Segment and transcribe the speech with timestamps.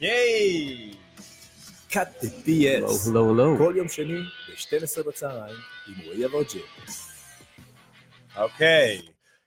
[0.00, 0.94] ייי!
[1.90, 3.06] cut the BS.
[3.06, 3.58] hello, hello.
[3.58, 5.56] כל יום שני ב-12 בצהריים
[5.88, 6.60] עם רועי אברג'י.
[8.36, 9.00] אוקיי.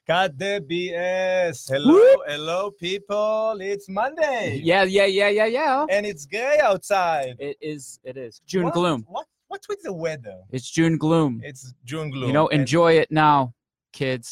[0.10, 1.58] cut the BS.
[1.70, 3.54] Hello, hello people.
[3.62, 4.60] It's Monday.
[4.64, 5.86] Yeah, yeah, yeah, yeah, yeah.
[5.96, 7.36] And it's gray outside.
[7.40, 8.00] It is.
[8.04, 9.02] It is June What- gloom.
[9.08, 9.28] What?
[9.52, 10.38] What's with the weather?
[10.52, 11.34] It's June gloom.
[11.50, 12.28] It's June gloom.
[12.30, 13.54] You know, and, enjoy it now,
[14.00, 14.28] kids.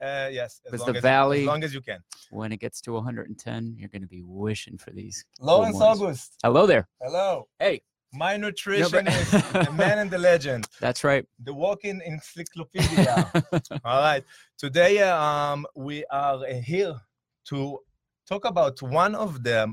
[0.00, 0.60] Uh, yes.
[0.72, 2.00] As long the as, valley- As long as you can.
[2.30, 5.24] When it gets to 110, you're going to be wishing for these.
[5.40, 5.80] Lawrence.
[5.80, 6.34] August.
[6.42, 6.88] Hello there.
[7.02, 7.48] Hello.
[7.58, 7.82] Hey.
[8.12, 11.26] My No, but- nutritionist, the man and the legend, That's right.
[11.42, 13.30] the walking encyclopedia.
[13.84, 14.22] All right.
[14.56, 16.94] Today, uh, um, we are here
[17.48, 17.78] to
[18.28, 19.72] talk about one of the,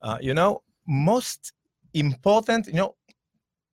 [0.00, 1.52] uh, you know, most
[1.92, 2.94] important, you know,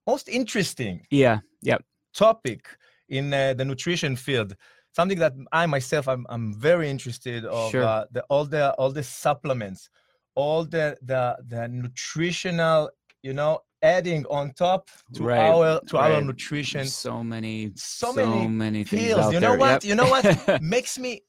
[0.06, 1.40] most interesting yeah.
[1.62, 1.84] Yep.
[2.14, 2.68] topic
[3.08, 4.54] in uh, the nutrition field.
[4.96, 7.84] Something that I myself, I'm, I'm very interested of Sure.
[7.84, 9.90] uh, the all the all the supplements,
[10.36, 12.90] all the the the nutritional,
[13.24, 17.72] you know, adding on top to Right, our to our nutrition So many.
[17.76, 19.34] So many many things pills.
[19.34, 19.60] You know there.
[19.60, 19.72] what?
[19.72, 19.84] Yep.
[19.84, 20.62] You know what?
[20.62, 21.22] makes me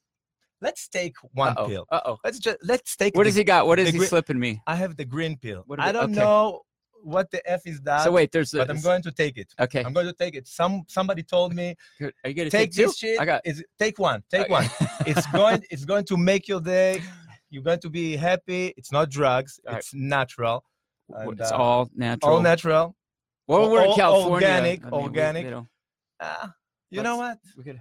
[0.62, 2.16] let's take one Uh-oh, pill Uh-oh.
[2.25, 3.66] let's just let's take What the, has he got?
[3.66, 4.61] What is he gre- slipping me?
[4.66, 6.20] i have the green pill i don't Okay.
[6.20, 6.61] know
[7.03, 8.53] what the f is that So wait, there's.
[8.53, 9.83] but i'm going to take it Okay.
[9.84, 12.73] i'm going to take it some somebody told me Are you going to take, take,
[12.73, 12.83] two?
[12.87, 13.41] this shit I got.
[13.45, 14.53] is take one take okay.
[14.53, 14.67] one
[15.06, 17.03] it's going it's going to make your day
[17.51, 19.78] you're going to be happy it's not drugs All right.
[19.81, 20.65] it's natural
[21.09, 22.33] and, it's uh, all natural.
[22.34, 22.97] all natural
[23.48, 24.33] Well, we're in all California.
[24.34, 25.45] organic, I mean, we- organic.
[25.47, 25.67] you know,
[26.21, 26.53] Ah,
[26.91, 27.81] you know what we could.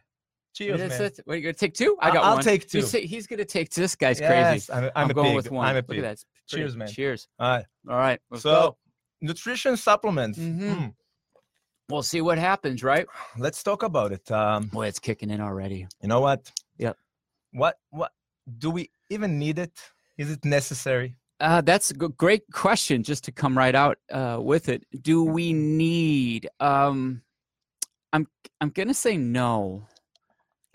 [0.55, 1.19] cheers man it?
[1.27, 1.95] You gonna take two?
[2.01, 2.43] I got I'll one.
[2.43, 2.81] take two.
[2.81, 3.81] say he's gonna take two.
[3.81, 4.33] This guy's crazy.
[4.33, 5.35] yes i'm, I'm, I'm, a going pig.
[5.35, 5.67] with one.
[5.67, 6.23] i'm a Look pig at that.
[6.47, 6.87] Cheers, man.
[6.87, 7.27] Cheers.
[7.37, 8.19] all right All right.
[8.31, 8.77] Let's so go.
[9.21, 10.75] Nutrition supplements Mhm.
[10.75, 10.87] Hmm.
[11.89, 13.07] We'll see what happens, right?
[13.37, 15.87] let's talk about it um Boy, it's kicking in already.
[16.01, 16.97] you know what Yep.
[17.51, 18.11] what what
[18.57, 19.73] do we even need it
[20.17, 23.01] is it necessary Uh, that's a g- great question.
[23.01, 26.49] Just to come right out uh, with it, do we need?
[26.59, 27.21] Um,
[28.11, 28.27] I'm
[28.59, 29.87] I'm gonna say no,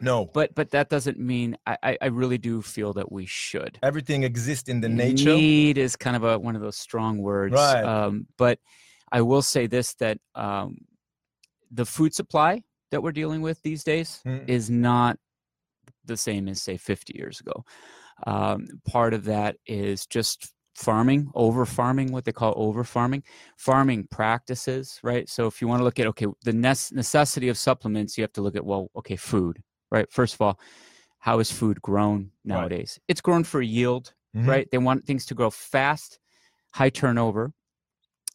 [0.01, 3.79] no but but that doesn't mean I I, really do feel that we should.
[3.83, 7.55] everything exists in the nature Need is kind of a one of those strong words.
[7.55, 7.85] Right.
[7.85, 8.59] Um, but
[9.13, 10.79] I will say this that um,
[11.71, 14.49] the food supply that we're dealing with these days Mm.
[14.49, 15.19] is not
[16.05, 17.65] the same as say 50 years ago.
[18.27, 23.23] Um, part of that is just farming, over farming, what they call over farming,
[23.57, 25.29] farming practices, right?
[25.29, 28.43] So if you want to look at okay, the necessity of supplements, you have to
[28.43, 29.63] look at well, okay, food,
[29.95, 30.11] right?
[30.11, 30.59] First of all,
[31.21, 32.99] how is food grown nowadays?
[33.09, 34.49] It's grown for yield, Mhm.
[34.49, 34.69] right?
[34.71, 36.19] They want things to grow fast,
[36.75, 37.53] high turnover.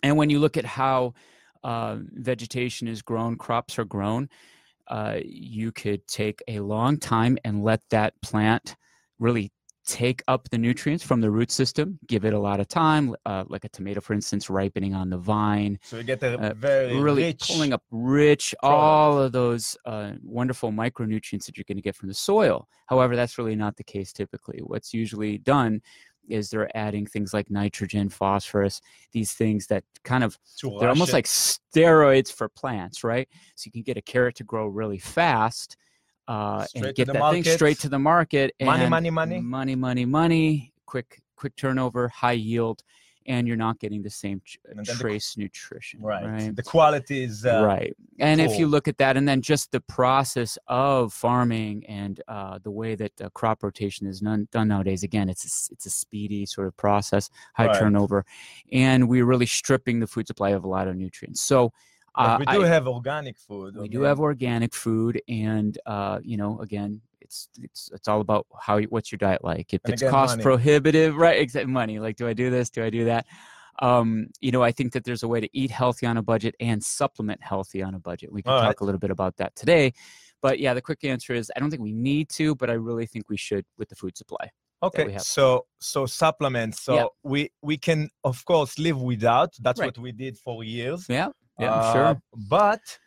[0.01, 1.13] And when you look at how
[1.61, 4.29] uh, vegetation is grown, crops are grown,
[4.87, 8.77] uh, you could take a long time and let that plant
[9.19, 9.51] really
[9.89, 13.43] take up the nutrients from the root system, give it a lot of time, uh,
[13.47, 16.95] like a tomato, for instance, ripening on the vine, so you get a uh, very
[16.95, 21.81] really rich pulling up rich all of those uh, wonderful micronutrients that you're going to
[21.81, 22.67] get from the soil.
[22.85, 24.59] However, that's really not the case typically.
[24.63, 25.81] What's usually done
[26.29, 30.37] is they're adding things like nitrogen, phosphorus, these things that kind of
[30.79, 31.13] they're almost it.
[31.13, 33.27] like steroids for plants, right?
[33.55, 35.77] So you can get a carrot to grow really fast
[36.29, 38.53] uh, and get that thing straight to the market.
[38.61, 39.39] Money, and money, money.
[39.41, 40.73] money, money, money.
[40.85, 42.83] Quick, quick turnover, high yield,
[43.25, 46.25] and you're not getting the same tr- And then the trace nutrition, right.
[46.25, 46.55] right?
[46.55, 47.95] the quality is uh, right.
[48.19, 52.59] And if you look at that, and then just the process of farming and uh,
[52.61, 55.89] the way that uh, crop rotation is none, done nowadays, again, it's a, it's a
[55.91, 57.79] speedy sort of process, high Right.
[57.79, 58.23] turnover,
[58.71, 61.41] and we're really stripping the food supply of a lot of nutrients.
[61.41, 61.71] So
[62.15, 66.19] uh, we do I- have organic food we I do have organic food, and uh,
[66.21, 69.73] you know, again, it's it's it's all about how you, what's your diet like.
[69.73, 70.43] If And it's again, cost money.
[70.43, 71.39] prohibitive, right?
[71.39, 71.99] Except money.
[71.99, 72.69] Like, do I do this?
[72.69, 73.25] Do I do that?
[73.81, 76.53] Um, you know, I think that there's a way to eat healthy on a budget
[76.59, 78.31] and supplement healthy on a budget.
[78.31, 78.81] We can All talk right.
[78.81, 79.93] a little bit about that today.
[80.41, 83.05] But yeah, the quick answer is I don't think we need to, but I really
[83.05, 84.49] think we should with the food supply.
[84.81, 87.05] okay so so supplements so Yeah.
[87.31, 89.87] we we can of course live without that's Right.
[89.87, 92.21] what we did for years Yeah, yeah, Uh, sure.
[92.49, 92.99] But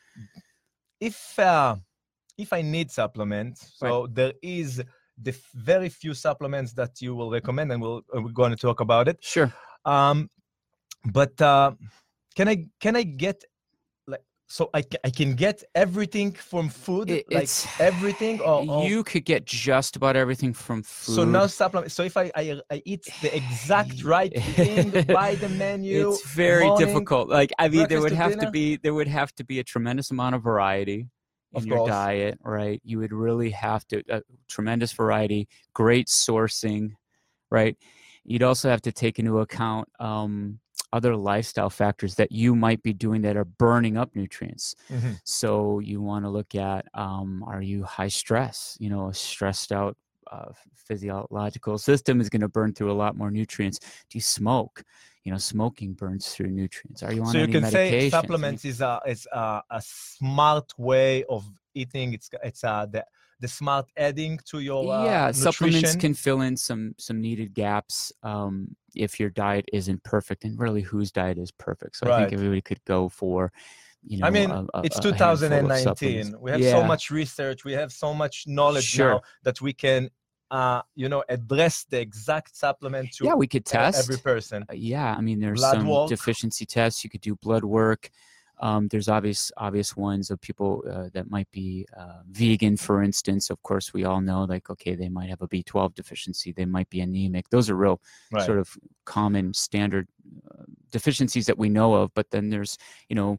[1.01, 1.77] if uh,
[2.39, 4.83] if I need supplements, so there is
[5.21, 9.09] the very few supplements that you will recommend, and we'll we're going to talk about
[9.09, 9.19] it.
[9.21, 9.53] Sure.
[9.85, 10.31] Um,
[11.13, 11.73] but uh,
[12.35, 13.45] can I can I get
[14.53, 17.49] so I, I can get everything from food, It- like
[17.81, 21.15] everything, or, or you could get just about everything from food.
[21.17, 21.91] so no supplement.
[21.91, 26.69] So if I, I I eat the exact right thing by the menu, it's very
[26.69, 29.45] morning, difficult like i mean there would to have to be there would have to
[29.45, 31.01] be a tremendous amount of variety
[31.55, 31.91] in Of your course.
[31.91, 36.85] diet right you would really have to uh, tremendous variety great sourcing
[37.51, 37.77] right
[38.25, 40.61] You'd also have to take into account um,
[40.93, 44.75] other lifestyle factors that you might be doing that are burning up nutrients.
[44.89, 45.21] Mhm.
[45.25, 48.77] So you want to look at um, are you high stress?
[48.81, 49.97] You know, a stressed out
[50.31, 53.79] uh, physiological system is going to burn through a lot more nutrients.
[53.79, 54.83] Do you smoke?
[55.25, 57.03] You know, smoking burns through nutrients.
[57.03, 61.25] Are you on So you can say supplements is a is a, a smart way
[61.25, 62.13] of eating.
[62.15, 63.05] It's it's uh, the
[63.39, 68.13] the smart adding to your uh, yeah, supplements can fill in some some needed gaps
[68.25, 71.97] um, if your diet isn't perfect, and really whose diet is perfect.
[71.97, 73.53] So I think everybody could go for,
[74.05, 76.35] you know, I mean, a- a- it's a handful of 2019.
[76.41, 77.65] We have so much research.
[77.65, 79.15] We have so much knowledge Sure.
[79.15, 80.11] now that we can,
[80.53, 84.05] uh, you know, address the exact supplement to Yeah, we could test.
[84.05, 84.65] every person.
[84.71, 86.09] Uh, yeah, I mean, there's Blood some work.
[86.11, 87.03] deficiency tests.
[87.03, 88.11] You could do blood work.
[88.61, 93.51] Um, there's obvious obvious ones of people uh, that might be uh, vegan, for instance.
[93.51, 96.53] Of course, we all know like okay, they might have a B12 deficiency.
[96.53, 97.49] They might be anemic.
[97.49, 98.01] Those are real
[98.31, 98.45] Right.
[98.45, 98.69] sort of
[99.05, 100.07] common standard
[100.49, 102.13] uh, deficiencies that we know of.
[102.15, 102.77] But then there's
[103.09, 103.39] you know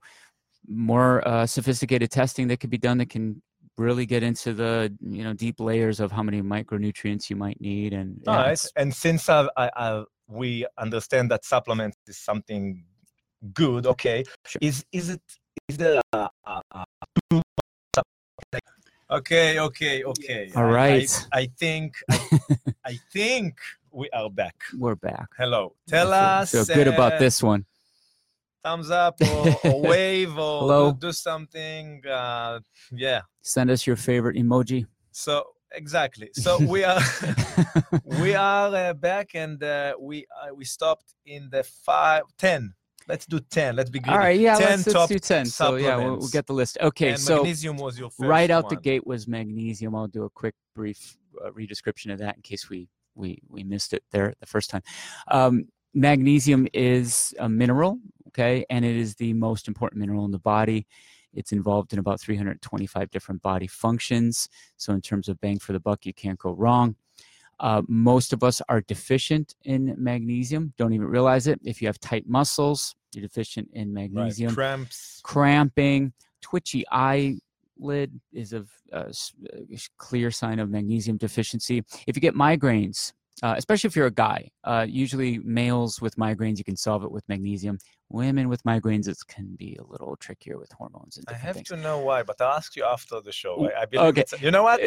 [0.67, 3.41] more uh, sophisticated testing that could be done that can
[3.77, 7.93] really get into the you know deep layers of how many micronutrients you might need
[7.93, 8.65] and yeah, right.
[8.75, 12.83] And since I, I, I, we understand that supplements is something
[13.53, 14.59] good, okay, Sure.
[14.61, 15.21] is is it
[15.69, 16.85] is there a, a, a
[17.29, 17.43] too much
[17.95, 18.63] supplement?
[19.09, 20.51] okay, okay, okay.
[20.55, 22.19] all right I- I- I, think I,
[22.85, 23.57] I think
[23.91, 24.55] we are back.
[24.77, 25.27] we're back.
[25.37, 25.73] Hello.
[25.87, 26.51] I Tell feel- us.
[26.51, 27.65] feel good about uh, this one.
[28.63, 30.91] Thumbs up or, or wave or Hello.
[30.91, 32.59] do, do something uh
[32.91, 34.85] yeah Send us your favorite emoji.
[35.11, 37.01] so exactly so we are
[38.21, 42.73] we are uh, back and uh, we uh, we stopped in the five ten
[43.07, 44.13] let's do 10 let's be greedy.
[44.13, 45.45] All right, yeah, 10 let's, let's do 10.
[45.47, 46.77] So, yeah, we'll, we'll get the list.
[46.79, 49.95] Okay, and so magnesium was your first right out the gate was magnesium.
[49.95, 53.93] I'll do a quick, brief uh, redescription of that in case we we we missed
[53.93, 54.81] it there the first time.
[55.29, 57.99] Um, magnesium is a mineral,
[58.33, 60.87] okay, and it is the most important mineral in the body.
[61.33, 64.49] It's involved in about 325 different body functions.
[64.77, 66.95] So, in terms of bang for the buck, you can't go wrong.
[67.59, 70.73] Uh, most of us are deficient in magnesium.
[70.77, 71.59] Don't even realize it.
[71.63, 74.11] If you have tight muscles, you're deficient in right.
[74.11, 78.65] magnesium cramps cramping, twitchy eyelid is a
[79.97, 81.83] clear sign of magnesium deficiency.
[82.07, 86.57] If you get migraines, uh, especially if you're a guy, uh, usually males with migraines,
[86.57, 87.77] you can solve it with magnesium.
[88.09, 91.67] Women with migraines, it can be a little trickier with hormones and i have things.
[91.67, 94.23] to know why but i'll ask you after the show Ooh, I, believe okay.
[94.39, 94.79] you know what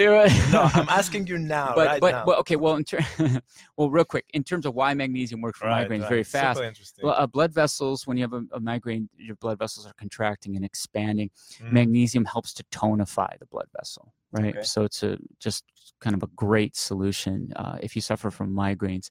[0.52, 2.56] no i'm asking you now but right but now well, okay.
[2.56, 3.04] Well, in ter-
[3.76, 6.08] well, real quick, in terms of why magnesium works for right, migraines right.
[6.08, 6.60] very fast.
[7.02, 10.56] Well, uh, blood vessels, when you have a, a migraine, your blood vessels are contracting
[10.56, 11.30] and expanding.
[11.60, 11.72] Mhm.
[11.72, 14.62] magnesium helps to tonify the blood vessel right Okay.
[14.62, 15.64] so it's a just
[16.00, 19.08] kind of a great solution uh, if you suffer from migraines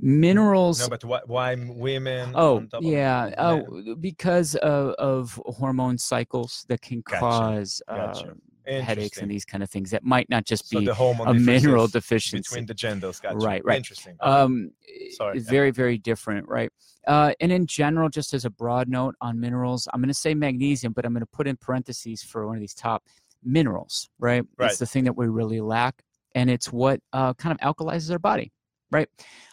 [0.00, 6.64] minerals no but why, why women oh of yeah oh because of, of hormone cycles
[6.68, 8.30] that can Gotcha, cause gotcha.
[8.30, 11.28] uh, headaches and these kind of things that might not just so be the hormone
[11.28, 13.36] a mineral deficiency between the genders gotcha.
[13.36, 13.76] Right, right.
[13.76, 14.70] interesting um
[15.12, 15.50] Sorry, it's yeah.
[15.50, 16.70] very very different right
[17.06, 20.34] uh, and in general just as a broad note on minerals i'm going to say
[20.34, 23.02] magnesium but i'm going to put in parentheses for one of these top
[23.44, 24.70] minerals right, Right.
[24.70, 26.02] it's the thing that we really lack
[26.34, 28.52] and it's what uh, kind of alkalizes our body
[28.90, 29.08] right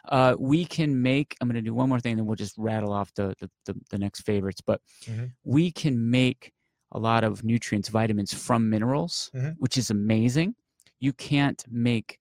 [0.09, 2.57] uh, we can make i'm going to do one more thing and then we'll just
[2.57, 5.31] rattle off the the, the, the next favorites but Mhm.
[5.43, 6.51] we can make
[6.91, 9.55] a lot of nutrients vitamins from minerals Mhm.
[9.59, 10.55] which is amazing
[10.99, 12.19] you can't make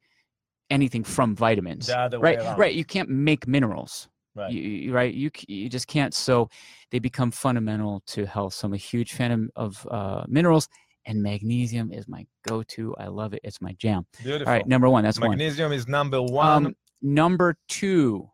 [0.70, 4.52] anything from vitamins the other way right right you can't make minerals Right.
[4.52, 6.48] you, you- right you, you just can't so
[6.90, 10.68] they become fundamental to health so i'm a huge fan of, of uh, minerals
[11.08, 14.46] and magnesium is my go-to i love it it's my jam Beautiful.
[14.46, 16.66] all right number one that's one Magnesium is number one.
[16.66, 18.28] um, number two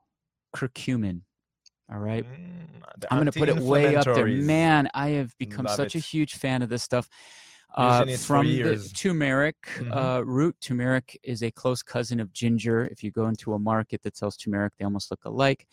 [0.55, 1.23] curcumin
[1.91, 5.65] all right Mm, i'm going to put it way up there man i have become
[5.67, 7.09] Love such a huge fan of this stuff
[7.77, 9.97] uh, it from the turmeric Mhm.
[9.97, 10.55] uh, root.
[10.61, 12.87] Turmeric is a close cousin of ginger.
[12.87, 15.67] If you go into a market that sells turmeric, they almost look alike.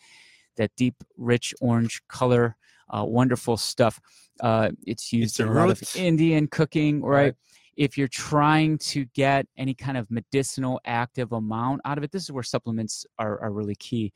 [0.56, 2.56] That deep, rich orange color,
[2.90, 4.00] uh, wonderful stuff.
[4.42, 5.96] Uh, it's used a in a lot of.
[5.96, 7.22] Indian cooking, right?
[7.22, 7.34] Right.
[7.76, 12.24] If you're trying to get any kind of medicinal active amount out of it, this
[12.24, 14.12] is where supplements are, are really key.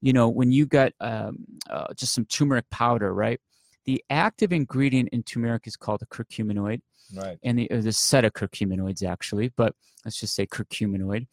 [0.00, 3.38] You know, when you got um, uh, just some turmeric powder, right?
[3.84, 6.80] The active ingredient in turmeric is called a curcuminoid
[7.14, 7.38] Right.
[7.42, 11.26] and the, there's a set of curcuminoids actually, but let's just say curcuminoid.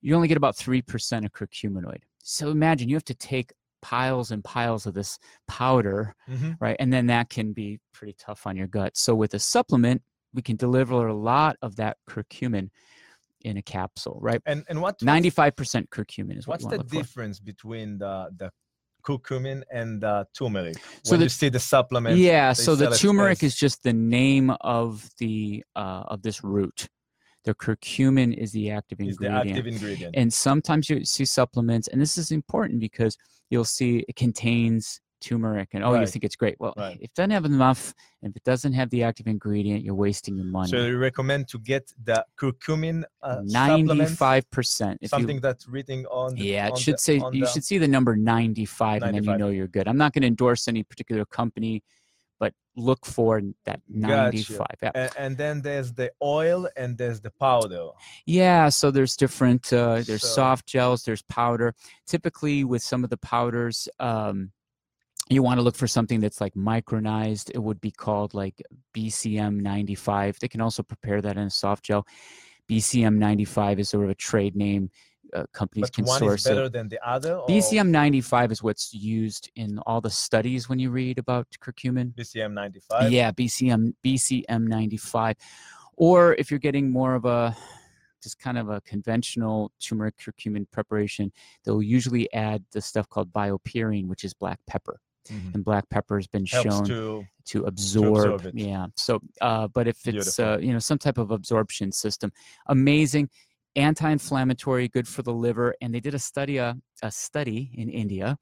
[0.00, 2.00] You only get about 3% of curcuminoid.
[2.22, 3.52] So imagine you have to take
[3.84, 6.56] piles and piles of this powder, Mhm.
[6.60, 6.76] right?
[6.80, 8.96] And then that can be pretty tough on your gut.
[8.96, 10.00] So with a supplement,
[10.32, 12.70] we can deliver a lot of that curcumin
[13.48, 14.40] in a capsule, right?
[14.46, 16.96] And and what 95% curcumin is what what's the look for.
[16.96, 18.48] difference between the the
[19.06, 20.76] curcumin and the turmeric?
[21.04, 23.92] So when the- you see the supplement, Yeah, so the turmeric as- is just the
[24.20, 24.48] name
[24.78, 26.88] of the uh, of this root.
[27.44, 29.58] The curcumin is the active is the ingredient.
[29.58, 30.14] active ingredient.
[30.16, 33.16] and sometimes you see supplements and this is important because
[33.50, 36.96] you'll see it contains turmeric and oh you think it's great well Right.
[36.96, 40.36] if it doesn't have enough and if it doesn't have the active ingredient you're wasting
[40.36, 45.66] your money So you recommend to get the curcumin uh, 95% if something you that's
[45.68, 46.34] written on.
[46.34, 49.14] The, yeah it on should the- say you the- should see the number 95, and
[49.14, 51.82] then you know you're good i'm not going to endorse any particular company
[52.38, 54.90] but look for that 95 yeah.
[54.94, 57.88] And, and then there's the oil and there's the powder.
[58.26, 59.72] Yeah, so there's different.
[59.72, 61.04] Uh, there's So- soft gels.
[61.04, 61.74] There's powder.
[62.06, 64.50] Typically, with some of the powders, um,
[65.30, 67.50] you want to look for something that's like micronized.
[67.54, 68.60] It would be called like
[68.94, 70.38] BCM 95.
[70.38, 72.06] They can also prepare that in a soft gel.
[72.68, 74.90] BCM 95 is sort of a trade name.
[75.34, 76.72] Uh, companies But can one is source better it.
[76.72, 77.34] than the other.
[77.38, 82.14] or BCM 95 is what's used in all the studies when you read about curcumin.
[82.14, 83.10] BCM 95.
[83.10, 85.36] Yeah, BCM BCM 95.
[85.96, 87.56] Or if you're getting more of a
[88.22, 91.30] just kind of a conventional turmeric curcumin preparation,
[91.64, 95.00] they'll usually add the stuff called BioPerine, which is black pepper.
[95.28, 95.54] Mhm.
[95.54, 98.34] And black pepper has been Helps shown to to absorb.
[98.34, 98.54] absorb it.
[98.54, 98.86] Yeah.
[98.96, 102.30] So, uh, but if it's uh, you know some type of absorption system,
[102.66, 103.30] amazing,
[103.76, 105.74] anti-inflammatory, good for the liver.
[105.80, 108.38] And they did a study a, a study in India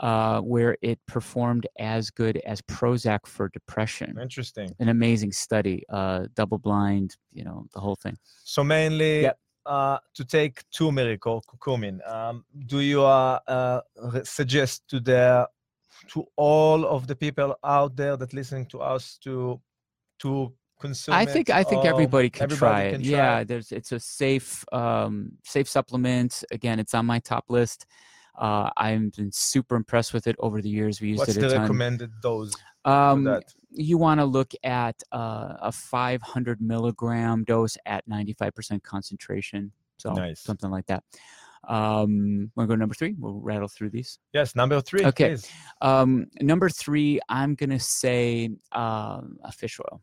[0.00, 4.16] uh, where it performed as good as Prozac for depression.
[4.20, 4.74] interesting.
[4.78, 8.16] An amazing study, uh, double blind, you know, the whole thing.
[8.44, 9.38] So mainly Yep.
[9.66, 12.06] uh, to take turmeric or curcumin.
[12.08, 13.80] Um, do you uh, uh,
[14.24, 15.48] suggest to the
[16.08, 19.60] to all of the people out there that listening to us to
[20.18, 20.52] to
[20.84, 21.14] consume?
[21.14, 22.92] I think I think or everybody can everybody try it.
[22.92, 23.48] try yeah, it?
[23.48, 26.44] there's it's a safe um, safe supplement.
[26.50, 27.86] Again, it's on my top list.
[28.36, 31.00] Uh, I've been super impressed with it over the years.
[31.00, 31.62] We used What's it the ton.
[31.62, 38.82] recommended dose Um, you want to look at uh, a 500 milligram dose at 95%
[38.82, 39.72] concentration.
[39.98, 40.40] So Nice.
[40.40, 41.04] something like that.
[41.68, 43.14] Um, want to go to number three?
[43.18, 44.18] We'll rattle through these.
[44.32, 45.04] Yes, number three.
[45.04, 45.36] Okay.
[45.80, 50.02] Um, number three, I'm gonna say um, a fish oil.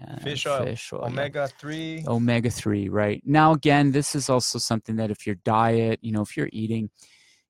[0.00, 1.00] Uh, Fish oil, Fish oil.
[1.02, 1.08] yeah.
[1.08, 2.04] Omega three.
[2.06, 3.22] Omega three, right?
[3.24, 6.90] Now again, this is also something that if your diet, you know, if you're eating,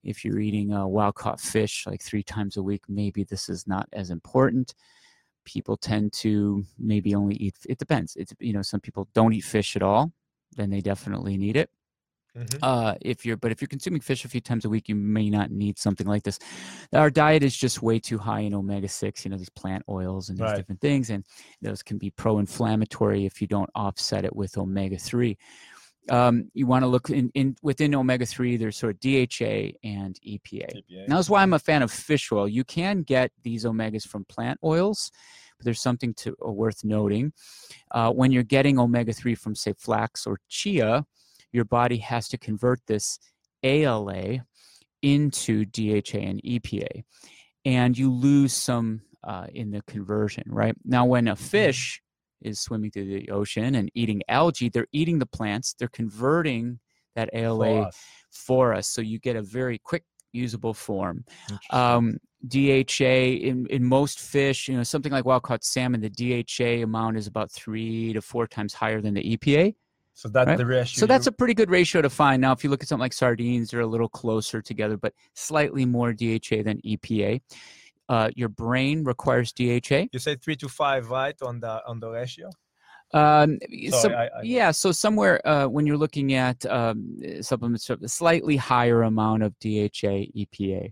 [0.03, 3.67] if you're eating uh, wild caught fish like three times a week, maybe this is
[3.67, 4.75] not as important.
[5.45, 7.57] People tend to maybe only eat.
[7.69, 8.17] It depends.
[8.17, 10.13] It's you know, some people don't eat fish at all,
[10.57, 11.71] then they definitely need it
[12.37, 12.59] Mhm.
[12.63, 15.29] uh, if you're but if you're consuming fish a few times a week you may
[15.29, 16.39] not need something like this
[16.95, 20.39] our diet is just way too high in omega-6 you know these plant oils and
[20.39, 20.57] these Right.
[20.57, 21.25] different things and
[21.61, 25.37] those can be pro-inflammatory if you don't offset it with omega-3
[26.11, 30.41] um, you want to look in, in within omega-3 there's sort of dha and epa
[30.41, 30.83] EPA.
[31.07, 34.25] now that's why i'm a fan of fish oil you can get these omegas from
[34.25, 35.11] plant oils
[35.59, 37.33] but there's something to uh, worth noting
[37.91, 41.05] uh, when you're getting omega-3 from say flax or chia
[41.53, 43.19] your body has to convert this
[43.63, 44.45] ALA
[45.03, 47.05] into DHA and EPA,
[47.65, 50.75] and you lose some uh, in the conversion, right?
[50.85, 52.01] Now, when a fish
[52.41, 56.81] is swimming through the ocean and eating algae, they're eating the plants, they're converting
[57.15, 58.01] that For ALA us.
[58.31, 61.25] for us, so you get a very quick usable form.
[61.71, 62.19] Um,
[62.49, 66.11] DHA in, in most fish, you know, something like wild caught salmon, the
[66.45, 69.75] DHA amount is about three to four times higher than the EPA.
[70.15, 70.59] So that's right?
[70.59, 71.01] the ratio.
[71.01, 72.41] So that's a pretty good ratio to find.
[72.43, 75.85] Now, if you look at something like sardines, they're a little closer together, but slightly
[75.85, 77.41] more DHA than EPA.
[78.09, 80.09] Uh, your brain requires DHA.
[80.13, 82.51] you say three to five, right, on the on the ratio.
[83.15, 83.59] Um,
[83.91, 88.57] so, I- I- yeah, so somewhere uh, when you're looking at um, supplements, a slightly
[88.57, 90.91] higher amount of DHA, EPA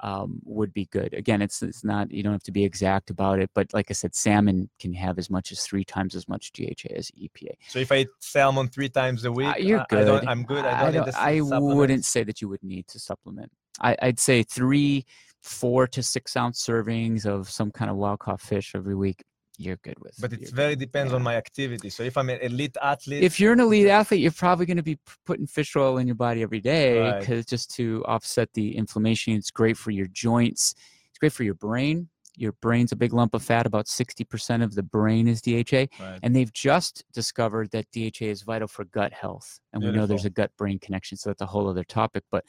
[0.00, 1.14] um, would be good.
[1.14, 3.94] Again, it's it's not you don't have to be exact about it, but like I
[3.94, 7.54] said, salmon can have as much as three times as much DHA as EPA.
[7.68, 9.98] So if I eat salmon three times a week, Uh, you're I- good.
[10.00, 10.64] I don't, I'm good.
[10.64, 13.50] I don't, need the I wouldn't say that you would need to supplement.
[13.80, 15.04] I, I'd say three,
[15.42, 19.22] four to six ounce servings of some kind of wild caught fish every week.
[19.60, 20.14] You're good with.
[20.20, 21.90] But it very depends on my activity.
[21.90, 24.84] So if I'm an elite athlete, If you're an elite athlete, you're probably going to
[24.84, 27.18] be putting fish oil in your body every day Right.
[27.20, 29.34] because just to offset the inflammation.
[29.34, 30.76] It's great for your joints.
[31.10, 32.08] It's great for your brain.
[32.36, 33.66] Your brain's a big lump of fat.
[33.66, 35.88] About 60% of the brain is DHA.
[35.98, 36.20] Right.
[36.22, 39.58] And they've just discovered that DHA is vital for gut health.
[39.72, 41.18] And we know there's a gut brain connection.
[41.18, 42.22] So that's a whole other topic.
[42.30, 42.44] But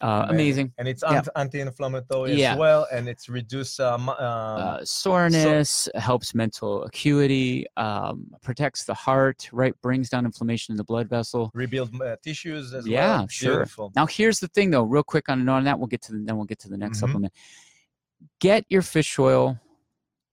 [0.00, 0.72] Uh, amazing.
[0.78, 1.22] and it's Yeah.
[1.34, 2.52] anti-inflammatory Yeah.
[2.52, 8.94] as well, and it's reduce um, um, uh, soreness, helps mental acuity, um, protects the
[8.94, 9.74] heart, right?
[9.82, 11.50] Brings down inflammation in the blood vessel.
[11.52, 12.92] rebuild uh, tissues as well.
[12.92, 13.56] Yeah, sure.
[13.56, 13.92] Beautiful.
[13.96, 15.78] Now, here's the thing, though, real quick on, on that.
[15.78, 17.00] We'll get to the, then we'll get to the next Mhm.
[17.00, 17.32] supplement.
[18.40, 19.58] Get your fish oil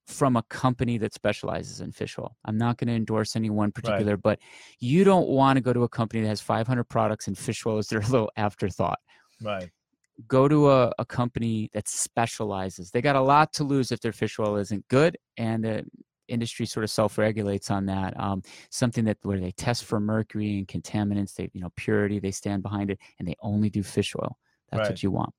[0.08, 2.36] from a company that specializes in fish oil.
[2.46, 4.38] I'm not going to endorse any one particular, but
[4.80, 7.80] you don't want to go to a company that has 500 products and fish oil
[7.80, 9.00] is their little afterthought.
[9.42, 9.70] Right.
[10.28, 12.92] go to a, a company that specializes.
[12.92, 15.86] They got a lot to lose if their fish oil isn't good, and the
[16.28, 18.20] industry sort of self-regulates on that.
[18.20, 22.32] Um, something that where they test for mercury and contaminants, they you know purity, they
[22.32, 24.38] stand behind it, and they only do fish oil.
[24.72, 24.90] That's Right.
[24.90, 25.34] what you want.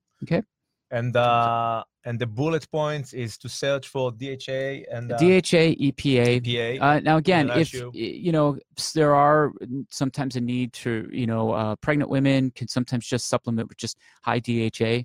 [0.89, 6.41] And uh, and the bullet points is to search for DHA and uh, DHA, EPA.
[6.41, 6.81] EPA.
[6.81, 7.87] Uh, now again, if ratio.
[7.87, 8.57] y- you know
[8.95, 9.51] there are
[9.89, 13.97] sometimes a need to you know uh, pregnant women can sometimes just supplement with just
[14.21, 15.03] high DHA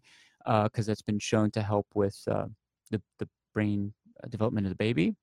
[0.65, 2.47] because that's been shown to help with uh,
[2.93, 5.17] the the brain uh, development of the baby.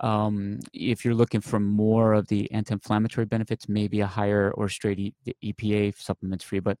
[0.00, 4.98] Um, if you're looking for more of the anti-inflammatory benefits, maybe a higher or straight
[4.98, 6.78] e- the EPA supplements free, but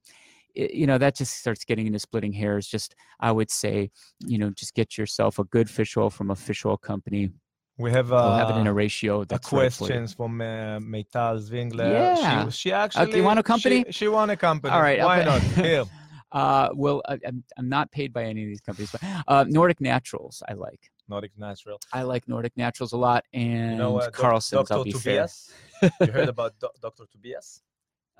[0.54, 2.66] you know that just starts getting into splitting hairs.
[2.66, 3.90] Just I would say,
[4.20, 7.30] you know, just get yourself a good fish oil from a fish oil company
[7.80, 11.40] we have We'll have it in uh, a ratio that's right questions from uh, Meital
[11.40, 11.90] Zwingler.
[11.90, 12.44] Yeah.
[12.44, 13.16] She, she actually.
[13.16, 13.86] you want a company?
[13.90, 14.72] She, won a company.
[14.74, 15.40] All right, Why not?
[15.40, 15.84] Here.
[16.32, 19.80] Uh, well, I, I'm, I'm not paid by any of these companies, but uh, Nordic
[19.80, 20.78] Naturals I like.
[21.08, 21.80] Nordic Natural.
[21.92, 24.68] I like Nordic Naturals a lot, and You know, uh, Carlson's.
[24.68, 24.74] Dr.
[24.74, 25.26] I'll be fair.
[25.26, 25.50] Tobias.
[26.00, 27.06] you heard about Do- Dr.
[27.10, 27.62] Tobias?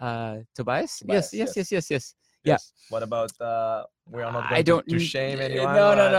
[0.01, 0.99] Uh, Tobias?
[0.99, 1.71] Tobias, Yes, yes, yes.
[1.73, 2.15] yes, yes, yes.
[2.43, 2.57] Yeah.
[2.89, 3.31] What about?
[3.39, 5.75] Uh, we are not going I don't to, to shame uh, anyone.
[5.75, 6.11] No, no, uh,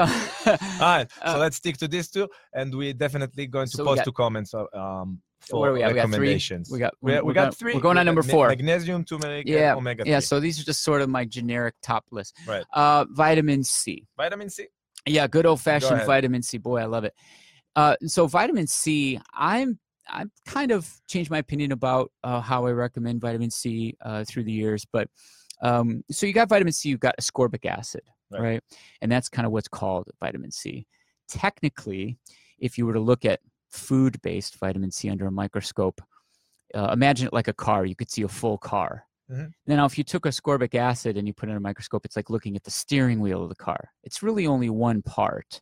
[0.46, 0.52] no.
[0.52, 3.84] All right, Uh, so let's stick to these two, and we're definitely going to So
[3.86, 5.90] post got- two comments uh, um, for do we have?
[5.92, 6.12] We got three.
[6.12, 6.70] recommendations.
[6.72, 6.94] We got.
[7.02, 7.74] we, we going- got three.
[7.74, 8.50] We're going on number four.
[8.50, 10.20] Magnesium, turmeric, Yeah, omega Yeah.
[10.20, 12.38] So these are just sort of my generic top list.
[12.48, 12.64] Right.
[12.72, 14.06] Uh, vitamin C.
[14.16, 14.68] Vitamin C.
[15.08, 16.06] Yeah, good old fashioned ahead.
[16.06, 16.60] vitamin C.
[16.60, 17.16] Boy, I love it.
[17.76, 19.80] Uh, so vitamin C, I'm
[20.12, 24.44] I've kind of changed my opinion about uh, how I recommend vitamin C uh, through
[24.44, 24.86] the years.
[24.92, 25.08] But
[25.62, 28.02] um, so you got vitamin C, you've got ascorbic acid,
[28.32, 28.42] Right.
[28.42, 28.64] right?
[29.02, 30.88] And that's kind of what's called vitamin C.
[31.28, 32.18] Technically,
[32.60, 33.40] if you were to look at
[33.72, 36.02] food-based vitamin C under a microscope,
[36.74, 37.86] uh, imagine it like a car.
[37.86, 39.06] You could see a full car.
[39.32, 39.52] Mhm.
[39.68, 42.30] Now, if you took ascorbic acid and you put it in a microscope, it's like
[42.30, 43.92] looking at the steering wheel of the car.
[44.04, 45.62] It's really only one part.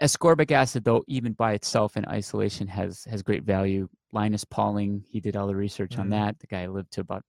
[0.00, 3.88] Ascorbic acid, though, even by itself in isolation, has has great value.
[4.12, 6.10] Linus Pauling, he did all the research on Mhm.
[6.10, 6.38] that.
[6.38, 7.24] The guy lived to about,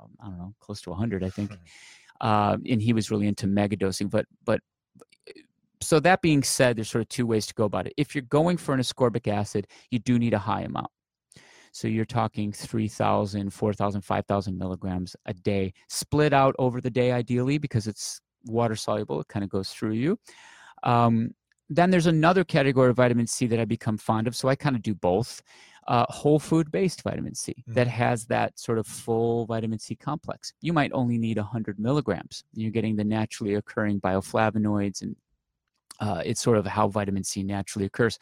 [0.00, 1.50] um, I don't know, close to 100, I think,
[2.20, 4.08] uh, and he was really into megadosing.
[4.10, 4.60] But but
[5.80, 7.94] so that being said, there's sort of two ways to go about it.
[7.96, 10.90] If you're going for an ascorbic acid, you do need a high amount.
[11.72, 17.58] So you're talking 3,000, 4,000, 5,000 milligrams a day, split out over the day ideally
[17.58, 19.20] because it's water soluble.
[19.20, 20.18] It kind of goes through you.
[20.84, 21.32] Um,
[21.76, 24.36] then there's another category of vitamin C that I become fond of.
[24.36, 25.42] So I kind of do both.
[25.88, 30.52] Uh, whole food based vitamin C that has that sort of full vitamin C complex.
[30.60, 32.44] You might only need 100 milligrams.
[32.54, 35.16] You're getting the naturally occurring bioflavonoids, and
[35.98, 38.16] uh, it's sort of how vitamin C naturally occurs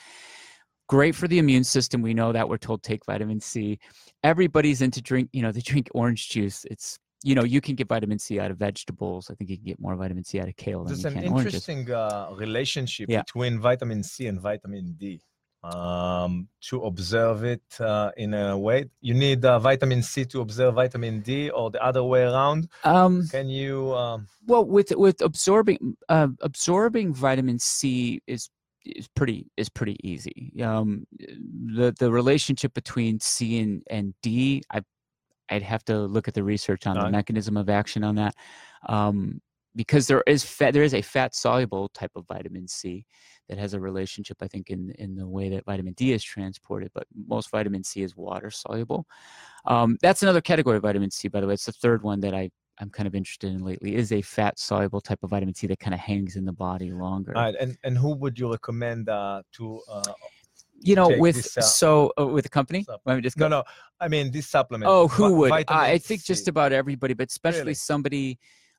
[0.90, 2.02] great for the immune system.
[2.02, 3.78] We know that we're told take vitamin C.
[4.24, 6.66] Everybody's into drink, you know, they drink orange juice.
[6.68, 9.30] It's you know, you can get vitamin C out of vegetables.
[9.30, 12.30] I think you can get more vitamin C out of kale There's an interesting uh,
[12.35, 13.22] relationship Yeah.
[13.22, 15.20] between vitamin C and vitamin D.
[15.62, 20.74] Um, to observe it uh, in a way, you need uh, vitamin C to observe
[20.74, 22.68] vitamin D, or the other way around.
[22.83, 23.94] Um, Can you?
[23.94, 28.48] Um, well, with with absorbing uh, absorbing vitamin C is
[28.87, 30.54] is pretty is pretty easy.
[30.62, 34.80] Um, the the relationship between C and and D, I
[35.50, 38.34] I'd have to look at the research on the mechanism of action on that,
[38.88, 39.40] um,
[39.76, 43.04] because there is fat, there is a fat soluble type of vitamin C
[43.48, 46.90] that has a relationship, I think, in in the way that vitamin D is transported.
[46.94, 49.06] But most vitamin C is water soluble.
[49.66, 51.54] Um, that's another category of vitamin C, by the way.
[51.54, 53.94] It's the third one that I I'm kind of interested in lately.
[53.94, 56.92] Is a fat soluble type of vitamin C that kind of hangs in the body
[56.92, 57.36] longer.
[57.36, 59.80] all right, and and who would you recommend uh, to?
[59.90, 60.12] Uh,
[60.81, 61.64] you know, with this out.
[61.64, 62.85] so uh, with the company.
[63.05, 63.49] Let me just no, go.
[63.49, 63.64] no.
[64.01, 64.90] I mean, this supplement.
[64.90, 65.53] Oh, who would?
[65.53, 67.75] I, I think just about everybody, but especially Really?
[67.75, 68.38] somebody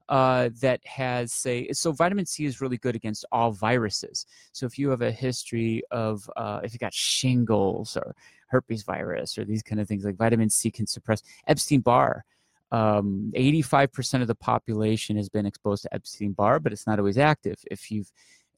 [0.10, 4.26] uh, that has, say, so vitamin C is really good against all viruses.
[4.52, 8.14] So if you have a history of, uh, if you got shingles or
[8.48, 12.26] herpes virus or these kind of things, like vitamin C can suppress Epstein Barr.
[12.74, 17.18] Um, 85% of the population has been exposed to Epstein Barr, but it's not always
[17.18, 17.64] active.
[17.70, 18.12] If you've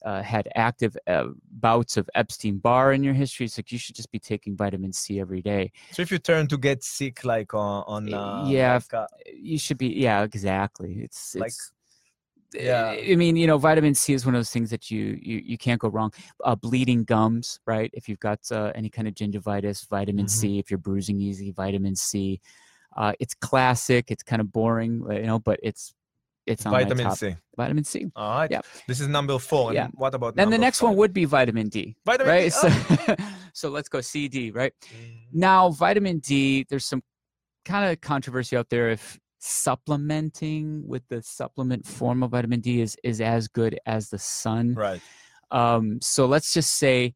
[0.04, 3.96] uh, had active uh, bouts of Epstein Barr in your history, it's like you should
[3.96, 5.72] just be taking vitamin C every day.
[5.92, 9.08] So if you turn to get sick, like on, on Uh, uh, yeah, like, uh,
[9.34, 11.54] you should be yeah exactly it's, Like
[12.54, 12.96] Yeah.
[13.12, 15.58] I mean, you know, vitamin C is one of those things that you you, you
[15.58, 16.12] can't go wrong.
[16.44, 17.90] Uh, bleeding gums, right?
[17.94, 20.30] If you've got uh, any kind of gingivitis, vitamin Mhm.
[20.30, 20.60] C.
[20.60, 22.40] If you're bruising easy, vitamin C.
[22.96, 24.12] Uh, it's classic.
[24.12, 25.96] It's kind of boring, uh, you know, but it's
[26.46, 27.12] it's on Vitamin.
[27.16, 27.36] C.
[27.56, 28.06] Vitamin C.
[28.16, 28.52] All right.
[28.52, 28.62] Yeah.
[28.88, 29.70] This is number four.
[29.70, 29.88] And Yeah.
[29.94, 32.52] what about Then the next one would be vitamin D, Vitamin right?
[32.52, 32.58] D.
[32.64, 32.70] Oh.
[33.06, 33.16] So,
[33.54, 34.74] so let's go CD, right?
[34.84, 35.18] Mm.
[35.32, 37.02] Now, vitamin D, there's some
[37.66, 42.96] kind of controversy out there if supplementing with the supplement form of vitamin D is
[43.04, 44.74] is as good as the sun.
[44.74, 45.02] Right.
[45.52, 47.14] Um, so let's just say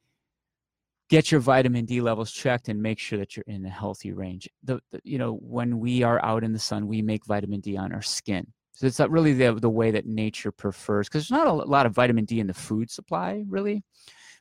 [1.10, 4.50] get your vitamin D levels checked and make sure that you're in a healthy range.
[4.64, 7.78] The, the you know when we are out in the sun, we make vitamin D
[7.78, 8.48] on our skin.
[8.78, 11.88] So it's not really the the way that nature prefers because there's not a lot
[11.88, 13.84] of vitamin D in the food supply, really,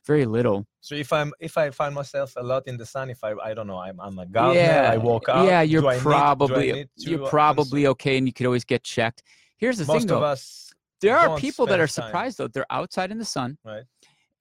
[0.05, 0.67] very little.
[0.79, 3.55] So if I'm if I find myself a lot in the sun, if I I
[3.55, 5.47] don't know, I'm I'm a gardener, I walk out.
[5.47, 9.23] Yeah, you're do probably need you're probably okay, and you could always get checked.
[9.57, 10.21] Here's the Most thing, though.
[10.21, 10.71] us
[11.01, 12.11] there are people that are spend time.
[12.11, 12.47] surprised though.
[12.47, 13.85] They're outside in the sun, Right.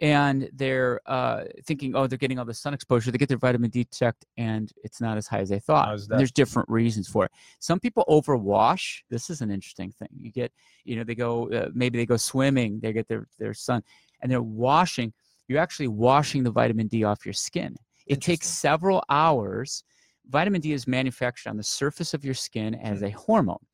[0.00, 3.10] And they're uh, thinking, oh, they're getting all the sun exposure.
[3.10, 5.88] They get their vitamin D checked, and it's not as high as they thought.
[6.18, 7.30] There's different reasons for it.
[7.60, 9.00] Some people overwash.
[9.08, 10.08] This is an interesting thing.
[10.14, 10.52] You get,
[10.84, 12.78] you know, they go uh, maybe they go swimming.
[12.80, 13.82] They get their their sun,
[14.20, 15.14] and they're washing.
[15.48, 17.74] You're actually washing the vitamin D off your skin.
[18.06, 19.82] It takes several hours.
[20.28, 23.06] Vitamin D is manufactured on the surface of your skin as Hmm.
[23.06, 23.64] a hormone.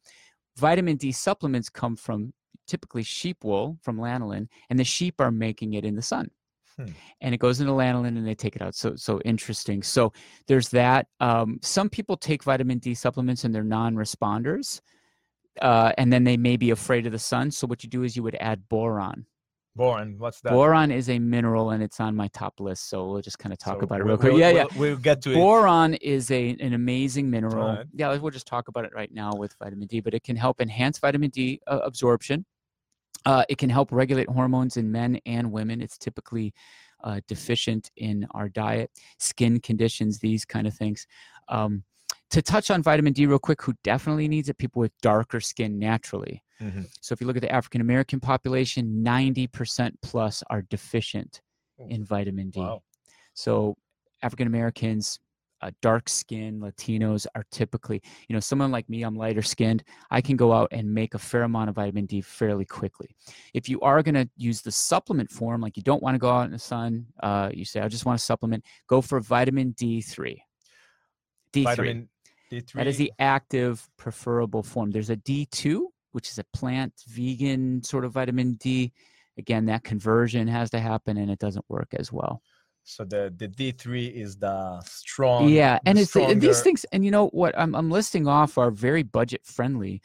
[0.56, 2.32] Vitamin D supplements come from
[2.72, 6.30] typically sheep wool from lanolin, and the sheep are making it in the sun.
[6.76, 6.86] Hmm.
[7.20, 8.74] And it goes into lanolin and they take it out.
[8.74, 9.82] So so interesting.
[9.82, 10.12] So
[10.48, 11.06] there's that.
[11.20, 14.80] Um, some people take vitamin D supplements and they're non-responders.
[15.60, 17.50] Uh, and then they may be afraid of the sun.
[17.50, 19.26] So what you do is you would add boron.
[19.76, 20.52] Boron, what's that?
[20.52, 22.88] Boron is a mineral and it's on my top list.
[22.90, 24.32] So we'll just kind of talk So about it real quick.
[24.32, 24.64] we'll- yeah, yeah.
[24.76, 25.34] We'll, we'll get to it.
[25.34, 27.68] Boron is a an amazing mineral.
[27.68, 27.86] Alright.
[27.94, 30.60] Yeah, we'll just talk about it right now with vitamin D, but it can help
[30.60, 32.46] enhance vitamin D uh, absorption.
[33.24, 35.80] Uh, it can help regulate hormones in men and women.
[35.80, 36.52] It's typically
[37.04, 41.06] uh, deficient in our diet, skin conditions, these kind of things.
[41.48, 41.84] Um,
[42.30, 44.56] to touch on vitamin D real quick, who definitely needs it?
[44.56, 46.42] People with darker skin naturally.
[46.60, 46.88] Mhm.
[47.00, 51.42] So if you look at the African American population, 90% plus are deficient
[51.90, 52.60] in vitamin D.
[52.60, 52.82] Wow.
[53.34, 53.76] So
[54.22, 55.18] African Americans,
[55.62, 59.84] uh, dark skin, Latinos are typically, you know, someone like me, I'm lighter skinned.
[60.10, 63.14] I can go out and make a fair amount of vitamin D fairly quickly.
[63.54, 66.30] If you are going to use the supplement form, like you don't want to go
[66.30, 69.72] out in the sun, uh, you say, I just want to supplement, go for vitamin
[69.74, 70.38] D3.
[71.52, 71.64] D3.
[71.64, 72.08] Vitamin
[72.50, 72.72] D3.
[72.72, 74.90] That is the active preferable form.
[74.90, 78.92] There's a D2, which is a plant vegan sort of vitamin D.
[79.38, 82.42] Again, that conversion has to happen and it doesn't work as well.
[82.84, 85.50] So the, the D3 is the strong.
[85.50, 88.70] yeah, and the it's these things, and you know what I'm, I'm listing off are
[88.70, 90.02] very budget friendly.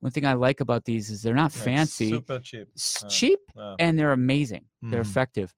[0.00, 2.68] One thing I like about these is they're not Like fancy, Super cheap.
[3.02, 4.64] uh, cheap, uh, and they're amazing.
[4.82, 5.06] They're Mhm.
[5.06, 5.54] effective.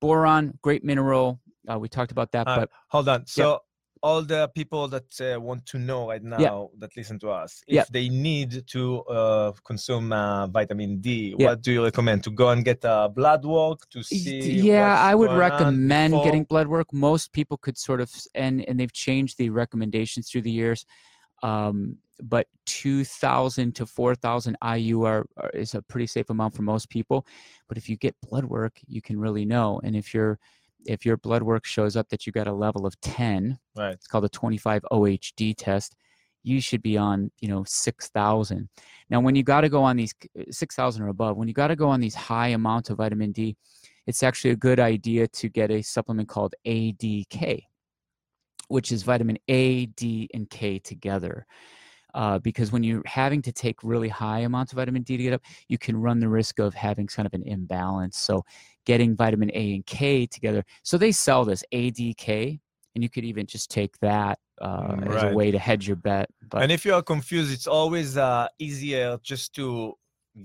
[0.00, 1.40] Boron, great mineral.
[1.70, 3.26] Uh, we talked about that, Uh, but hold on.
[3.26, 3.60] So
[4.02, 7.74] all the people that uh, want to know right now that listen to us, if
[7.74, 7.84] Yeah.
[7.90, 11.46] they need to uh, consume uh, vitamin D, Yeah.
[11.48, 12.22] what do you recommend?
[12.24, 14.52] To go and get a blood work to see?
[14.52, 18.92] yeah i would recommend getting blood work most people could sort of and and they've
[18.92, 20.84] changed the recommendations through the years
[21.42, 26.88] um but 2000 to 4000 iu are, are is a pretty safe amount for most
[26.88, 27.26] people
[27.68, 30.38] but if you get blood work you can really know and if your
[30.86, 33.92] if your blood work shows up that you got a level of 10 Right.
[33.92, 35.94] it's called a 25 ohd test
[36.42, 38.68] you should be on you know 6000
[39.10, 40.14] now when you got to go on these
[40.50, 43.56] 6000 or above when you got to go on these high amounts of vitamin d
[44.06, 47.62] it's actually a good idea to get a supplement called adk
[48.68, 51.46] which is vitamin a d and k together
[52.16, 55.34] uh, because when you're having to take really high amounts of vitamin D to get
[55.34, 58.18] up, you can run the risk of having kind of an imbalance.
[58.18, 58.42] So,
[58.86, 60.64] getting vitamin A and K together.
[60.82, 62.58] So they sell this ADK,
[62.94, 65.96] and you could even just take that uh, Mm, as a way to hedge your
[65.96, 66.30] bet.
[66.48, 69.92] But and if you are confused, it's always uh, easier just to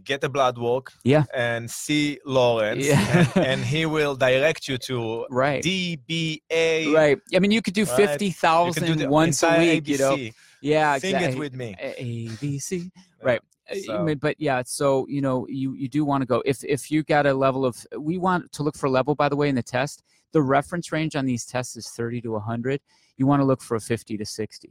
[0.04, 1.23] get a blood work Yeah.
[1.34, 3.27] and see Lawrence, Yeah.
[3.36, 6.93] and, and he will direct you to right, DBA.
[6.93, 7.17] right.
[7.36, 7.95] I mean, you could do Right.
[7.95, 9.88] fifty You can do thousand the once a week.
[9.88, 10.34] You know, ABC.
[10.62, 11.38] yeah, Sing exactly.
[11.38, 11.75] it with me.
[11.80, 12.91] A A, B C.
[13.23, 13.41] Right.
[13.73, 16.89] You so- but yeah so you know you you do want to go if if
[16.91, 19.49] you got a level of we want to look for a level by the way
[19.49, 20.03] in the test
[20.34, 22.79] the reference range on these tests is 30 to 100
[23.17, 24.69] you want to look for a 50 to 60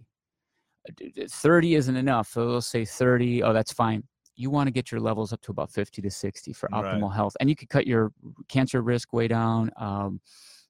[0.89, 4.03] Uh, d- d- 30 isn't enough so they'll say 30 oh that's fine.
[4.37, 6.83] You want to get your levels up to about 50 to 60 for Right.
[6.83, 8.13] optimal health and you could cut your
[8.49, 10.21] cancer risk way down um,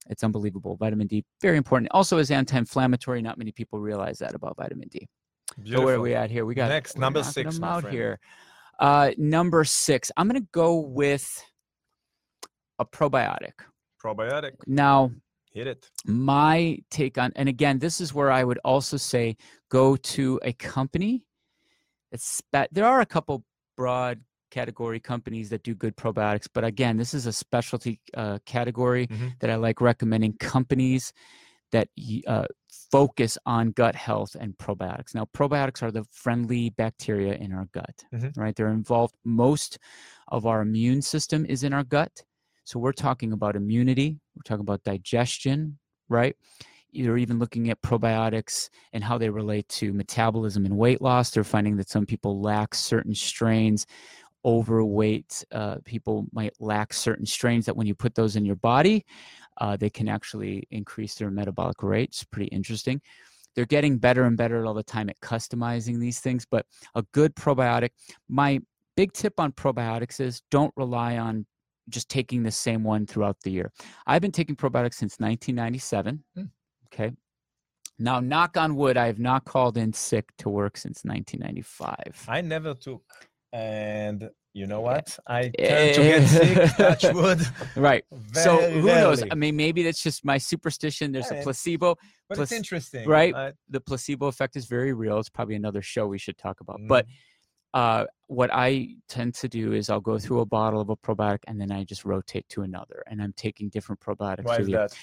[0.09, 1.89] it's unbelievable vitamin d very important.
[1.93, 5.09] Also is anti-inflammatory not many people realize that about vitamin d
[5.67, 6.45] so where are we at here?
[6.47, 7.95] We got Next, number six, out friend.
[7.97, 8.19] here.
[8.79, 11.43] Uh, number six, I'm going to go with
[12.79, 13.53] a probiotic.
[14.03, 14.53] Probiotic.
[14.67, 15.11] Now,
[15.53, 15.91] Hit it.
[16.07, 19.37] my take on and again this is where i would also say
[19.69, 21.25] go to a company
[22.13, 23.45] that's there are a couple
[23.77, 24.21] broad
[24.53, 29.33] category companies that do good probiotics but again this is a specialty uh, category Mhm.
[29.41, 31.13] that i like recommending companies
[31.73, 31.89] that
[32.29, 32.47] uh,
[32.91, 38.05] focus on gut health and probiotics now probiotics are the friendly bacteria in our gut
[38.13, 38.37] Mhm.
[38.37, 39.79] right they're involved most
[40.29, 42.23] of our immune system is in our gut
[42.71, 45.77] so we're talking about immunity, we're talking about digestion,
[46.09, 46.37] right?
[46.93, 51.31] You're even looking at probiotics and how they relate to metabolism and weight loss.
[51.31, 53.87] They're finding that some people lack certain strains.
[54.45, 59.05] Overweight uh, people might lack certain strains that when you put those in your body,
[59.59, 62.25] uh, they can actually increase their metabolic rates.
[62.25, 63.01] Pretty interesting.
[63.55, 67.35] They're getting better and better all the time at customizing these things, but a good
[67.35, 67.91] probiotic.
[68.29, 68.61] My
[68.97, 71.47] big tip on probiotics is don't rely on
[71.89, 73.73] just taking the same one throughout the year.
[74.07, 76.23] I've been taking probiotics since 1997.
[76.37, 76.45] Hmm.
[76.93, 77.13] Okay.
[77.99, 82.27] Now, knock on wood, I have not called in sick to work since 1995.
[82.29, 83.03] I never took.
[83.53, 85.17] And you know what?
[85.27, 85.93] I Eh.
[85.93, 87.41] tend to get sick, touch wood.
[87.77, 88.05] Right.
[88.33, 89.23] so who knows?
[89.31, 91.13] I mean, maybe that's just my superstition.
[91.13, 91.97] There's Yeah, a it- placebo.
[92.29, 93.09] But plus- it's interesting.
[93.09, 93.55] right?
[93.69, 95.19] The placebo effect is very real.
[95.19, 96.81] It's probably another show we should talk about.
[96.81, 96.89] Mm.
[96.89, 97.07] But
[97.73, 101.41] uh, what I tend to do is I'll go through a bottle of a probiotic
[101.47, 103.03] and then I just rotate to another.
[103.09, 104.97] And I'm taking different probiotics why is that?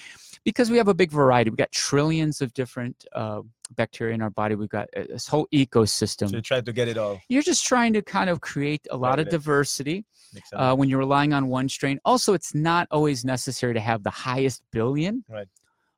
[0.44, 1.50] because we have a big variety.
[1.50, 3.42] We've got trillions of different uh,
[3.76, 4.54] bacteria in our body.
[4.54, 6.30] We've got uh, this whole ecosystem.
[6.30, 7.20] So you try to get it all.
[7.28, 10.04] You're just trying to kind of create a lot of diversity
[10.52, 12.00] uh, when you're relying on one strain.
[12.04, 15.48] Also, it's not always necessary to have the highest billion, Right.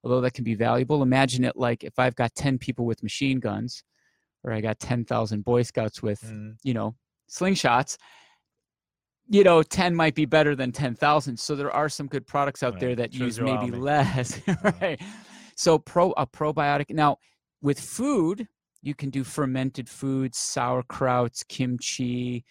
[0.05, 1.03] although that can be valuable.
[1.03, 3.85] Imagine it like if I've got 10 people with machine guns,
[4.45, 6.57] or I got 10,000 Boy Scouts with, Mm.
[6.63, 6.95] you know,
[7.31, 7.97] slingshots.
[9.29, 11.39] You know, 10 might be better than 10,000.
[11.39, 12.81] So there are some good products out Right.
[12.81, 14.41] there that use maybe less.
[14.81, 15.01] right.
[15.57, 16.87] So pro a probiotic.
[16.91, 17.19] Now,
[17.63, 18.49] with food,
[18.83, 22.45] you can do fermented foods, sauerkrauts, kimchi,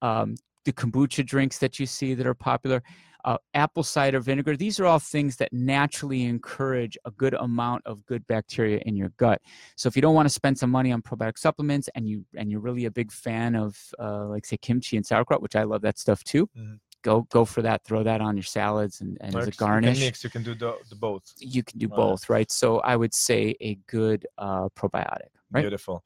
[0.00, 2.82] um, the kombucha drinks that you see that are popular,
[3.24, 4.56] uh, apple cider vinegar.
[4.56, 9.10] These are all things that naturally encourage a good amount of good bacteria in your
[9.16, 9.40] gut.
[9.76, 12.50] So if you don't want to spend some money on probiotic supplements, and you and
[12.50, 15.82] you're really a big fan of uh, like say kimchi and sauerkraut, which I love
[15.82, 16.48] that stuff too.
[16.58, 16.78] Mhm.
[17.02, 17.82] Go go for that.
[17.84, 20.24] Throw that on your salads and, and as a garnish You can mix.
[20.24, 21.24] You can do the, the both.
[21.38, 21.96] you can do Right.
[21.96, 22.50] both, right?
[22.50, 25.62] So I would say a good uh, probiotic, right?
[25.62, 26.04] Beautiful.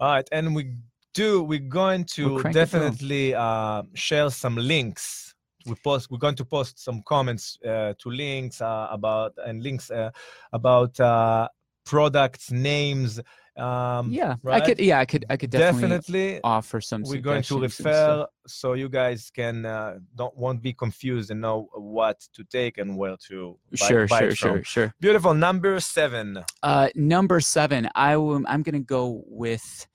[0.00, 0.76] All right, and we
[1.14, 1.42] do.
[1.44, 2.90] We're going to cranking through 'em.
[2.92, 5.33] definitely uh, share some links.
[5.66, 6.10] We post.
[6.10, 10.10] We're going to post some comments uh, to links uh, about and links uh,
[10.52, 11.48] about uh,
[11.84, 13.20] products names.
[13.56, 14.80] Um, yeah, I could.
[14.80, 15.24] Yeah, I could.
[15.30, 16.40] I could definitely, definitely.
[16.42, 17.02] offer some.
[17.02, 18.18] We're going to suggestions and stuff.
[18.18, 22.78] refer so you guys can uh, don't won't be confused and know what to take
[22.78, 24.94] and where to buy, Sure, buy sure, sure, sure.
[25.00, 25.34] Beautiful.
[25.34, 26.42] Number seven.
[26.64, 29.86] Uh, number seven, I will, I'm going to go with.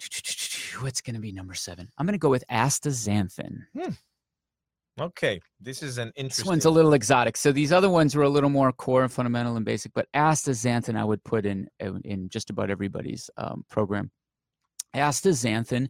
[0.80, 1.88] What's going to be number seven?
[1.96, 3.66] I'm going to go with astaxanthin.
[5.00, 6.42] Okay, this is an interesting.
[6.44, 7.36] This one's a little exotic.
[7.36, 10.96] So these other ones were a little more core and fundamental and basic, but astaxanthin
[10.96, 14.10] I would put in in- in just about everybody's um, program.
[14.94, 15.88] Astaxanthin,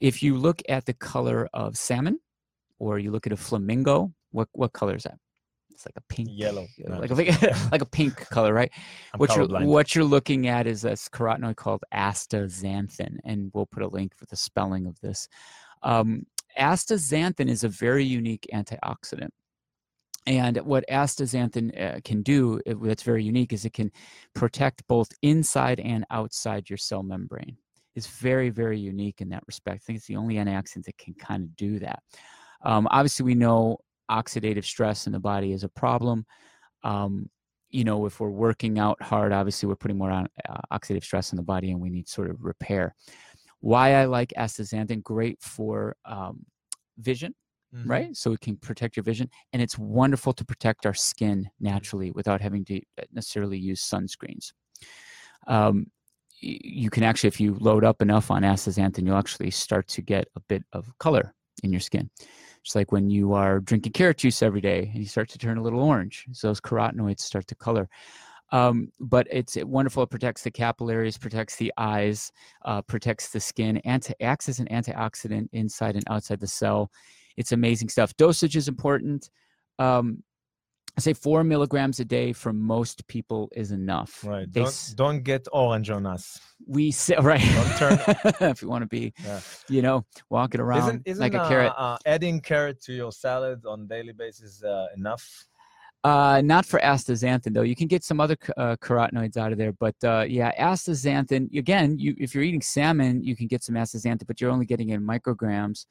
[0.00, 2.18] if you look at the color of salmon,
[2.78, 5.18] or you look at a flamingo, what what color is that?
[5.70, 6.62] It's like a pink, Yellow.
[6.86, 8.70] uh, No, like a like a pink color, right?
[9.12, 13.82] I'm what you're what you're looking at is this carotenoid called astaxanthin, and we'll put
[13.82, 15.28] a link for the spelling of this.
[15.82, 16.24] Um,
[16.58, 19.30] astaxanthin is a very unique antioxidant.
[20.26, 23.90] And what astaxanthin uh, can do, uh, that's very unique, is it can
[24.34, 27.56] protect both inside and outside your cell membrane.
[27.94, 29.76] It's very, very unique in that respect.
[29.76, 32.02] I think it's the only antioxidant that can kind of do that.
[32.62, 33.78] Um, obviously, we know
[34.10, 36.24] oxidative stress in the body is a problem.
[36.82, 37.28] Um,
[37.70, 41.32] you know, if we're working out hard, obviously we're putting more on uh, oxidative stress
[41.32, 42.94] in the body, and we need sort of repair.
[43.64, 46.44] Why I like astaxanthin, great for um,
[46.98, 47.34] vision,
[47.72, 47.88] Mhm.
[47.88, 48.16] right?
[48.16, 51.64] So it can protect your vision, and it's wonderful to protect our skin Mm-hmm.
[51.64, 54.52] naturally without having to uh, necessarily use sunscreens.
[55.46, 55.86] Um,
[56.40, 60.28] you can actually, if you load up enough on astaxanthin, you'll actually start to get
[60.36, 62.10] a bit of color in your skin.
[62.62, 65.58] It's like when you are drinking carrot juice every day and you start to turn
[65.58, 66.26] a little orange.
[66.32, 67.88] So those carotenoids start to color.
[68.54, 70.04] Um, but it's it wonderful.
[70.04, 72.30] It protects the capillaries, protects the eyes,
[72.64, 76.88] uh, protects the skin, anti acts as an antioxidant inside and outside the cell.
[77.36, 78.16] It's amazing stuff.
[78.16, 79.28] Dosage is important.
[79.80, 80.22] Um,
[80.96, 84.22] I say four milligrams a day for most people is enough.
[84.24, 84.46] Right.
[84.52, 86.38] They Don't, don't get orange on us.
[86.68, 87.40] we say right.
[87.40, 88.14] Don't turn-
[88.50, 89.40] if you want to be, Yeah.
[89.68, 91.72] you know, walking around Isn't, isn't like a uh, carrot.
[91.76, 95.26] Uh, adding carrot to your salad on daily basis uh, enough?
[96.04, 97.62] Uh, not for astaxanthin though.
[97.62, 101.56] You can get some other uh, carotenoids out of there, but uh, yeah, astaxanthin.
[101.56, 104.90] Again, you if you're eating salmon, you can get some astaxanthin, but you're only getting
[104.90, 105.86] it in micrograms.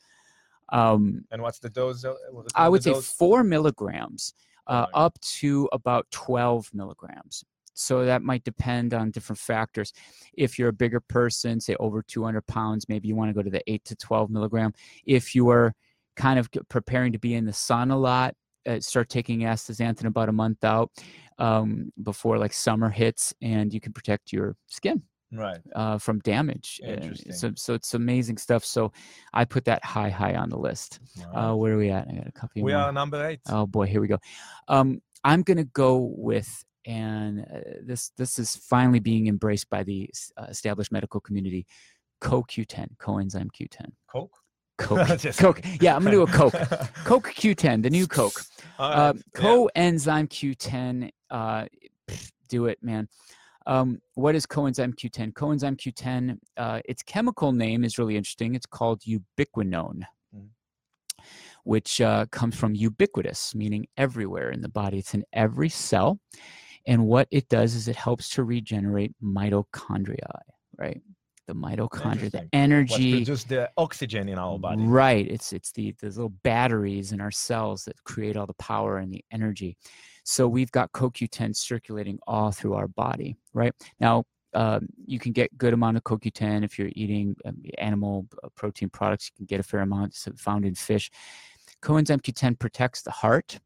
[0.69, 2.05] Um, And what's the dose?
[2.05, 2.13] uh,
[2.55, 3.11] I would say dose?
[3.11, 4.35] four milligrams,
[4.67, 7.43] uh, my up to about twelve milligrams.
[7.73, 9.93] So that might depend on different factors.
[10.35, 13.49] If you're a bigger person, say over 200 pounds, maybe you want to go to
[13.49, 14.73] the 8 to 12 milligram.
[15.07, 15.73] If you are
[16.15, 18.35] kind of preparing to be in the sun a lot,
[18.67, 20.91] uh, start taking astaxanthin about a month out
[21.39, 25.59] um, before like summer hits, and you can protect your skin Right.
[25.75, 26.79] uh, from damage.
[26.85, 27.31] Uh, Interesting.
[27.33, 28.63] so, so it's amazing stuff.
[28.63, 28.91] So
[29.33, 30.99] I put that high, high on the list.
[31.25, 31.49] Alright.
[31.51, 32.07] Uh, where are we at?
[32.07, 32.81] I got a couple we more.
[32.81, 33.39] are number eight.
[33.49, 34.19] Oh boy, here we go.
[34.67, 40.09] Um, I'm gonna go with, and uh, this this is finally being embraced by the
[40.37, 41.65] uh, established medical community.
[42.21, 43.87] CoQ10, coenzyme Q10.
[44.09, 44.37] Coke.
[44.77, 45.07] Coke,
[45.37, 45.61] Coke.
[45.81, 46.53] Yeah, I'm gonna do a Coke.
[47.03, 48.41] Coke Q10, the new Coke.
[48.79, 51.09] Uh, coenzyme Q10.
[51.29, 51.65] Uh,
[52.49, 53.07] do it, man.
[53.67, 55.31] Um, what is coenzyme Q10?
[55.33, 56.37] Coenzyme Q10.
[56.57, 58.55] Uh, its chemical name is really interesting.
[58.55, 60.01] It's called ubiquinone,
[60.35, 60.47] Mm.
[61.63, 64.97] which uh, comes from ubiquitous, meaning everywhere in the body.
[64.97, 66.19] It's in every cell,
[66.87, 70.41] and what it does is it helps to regenerate mitochondria.
[70.77, 70.99] Right,
[71.47, 72.37] the mitochondria, the.
[72.39, 73.11] What energy.
[73.17, 74.83] produce the oxygen in our body?
[74.83, 75.29] Right.
[75.29, 79.11] It's it's the those little batteries in our cells that create all the power and
[79.11, 79.77] the energy.
[80.23, 83.37] So we've got CoQ10 circulating all through our body.
[83.53, 88.27] Right now, um, you can get good amount of CoQ10 if you're eating um, animal
[88.43, 89.29] uh, protein products.
[89.29, 91.09] You can get a fair amount it's found in fish.
[91.81, 93.59] Coenzyme Q10 protects the heart.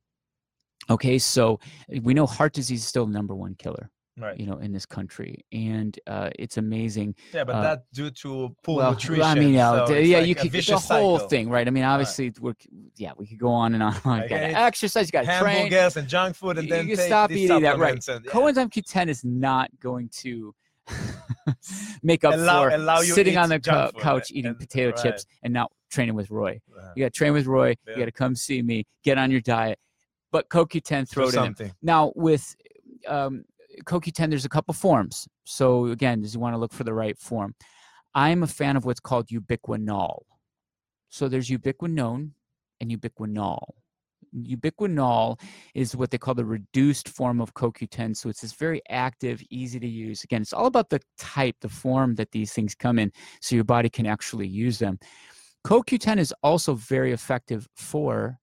[0.90, 1.60] Okay, so
[2.02, 4.39] we know heart disease is still the number one killer, Right.
[4.39, 8.56] you know, in this country, and uh, it's amazing Yeah, but uh, that's due to
[8.63, 9.21] poor well, nutrition.
[9.23, 11.19] I mean, yeah, so d- yeah, like you could the whole cycle.
[11.30, 11.67] thing, right?
[11.67, 12.53] I mean, obviously, we're
[12.95, 13.93] yeah, we could go on and on.
[14.06, 15.71] Like, gotta exercise, you got to train.
[15.71, 17.93] And junk food, and You- then you stop eating that, right.
[18.08, 18.32] and- yeah.
[18.32, 20.56] Coenzyme Q10 is not going to
[22.03, 23.63] make up Allow- for allow you sitting on the food,
[24.01, 24.97] couch right, eating and- potato right.
[25.03, 26.60] chips and not training with Roy.
[26.77, 27.75] Uh, You got to train with Roy.
[27.86, 27.93] Yeah.
[27.93, 28.86] You got to come see me.
[29.03, 29.80] Get on your diet.
[30.32, 31.71] But CoQ10, throw it in.
[31.82, 32.56] Now with
[33.08, 33.45] um,
[33.86, 35.28] CoQ10, there's a couple forms.
[35.46, 37.56] So again, does you want to look for the right form?
[38.16, 40.22] I'm a fan of what's called ubiquinol.
[41.10, 42.32] So there's ubiquinone
[42.82, 43.60] and ubiquinol.
[44.36, 45.40] Ubiquinol
[45.74, 48.16] is what they call the reduced form of CoQ10.
[48.16, 50.24] So it's this very active, easy to use.
[50.24, 53.12] Again, it's all about the type, the form that these things come in,
[53.42, 55.00] so your body can actually use them.
[55.66, 58.40] CoQ10 is also very effective for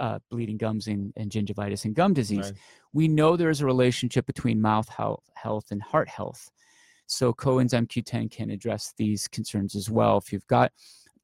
[0.00, 2.60] uh, bleeding gums and, and gingivitis and gum disease Right.
[2.92, 6.50] we know there is a relationship between mouth health, health and heart health.
[7.06, 10.16] So coenzyme Q10 can address these concerns as well.
[10.18, 10.72] If you've got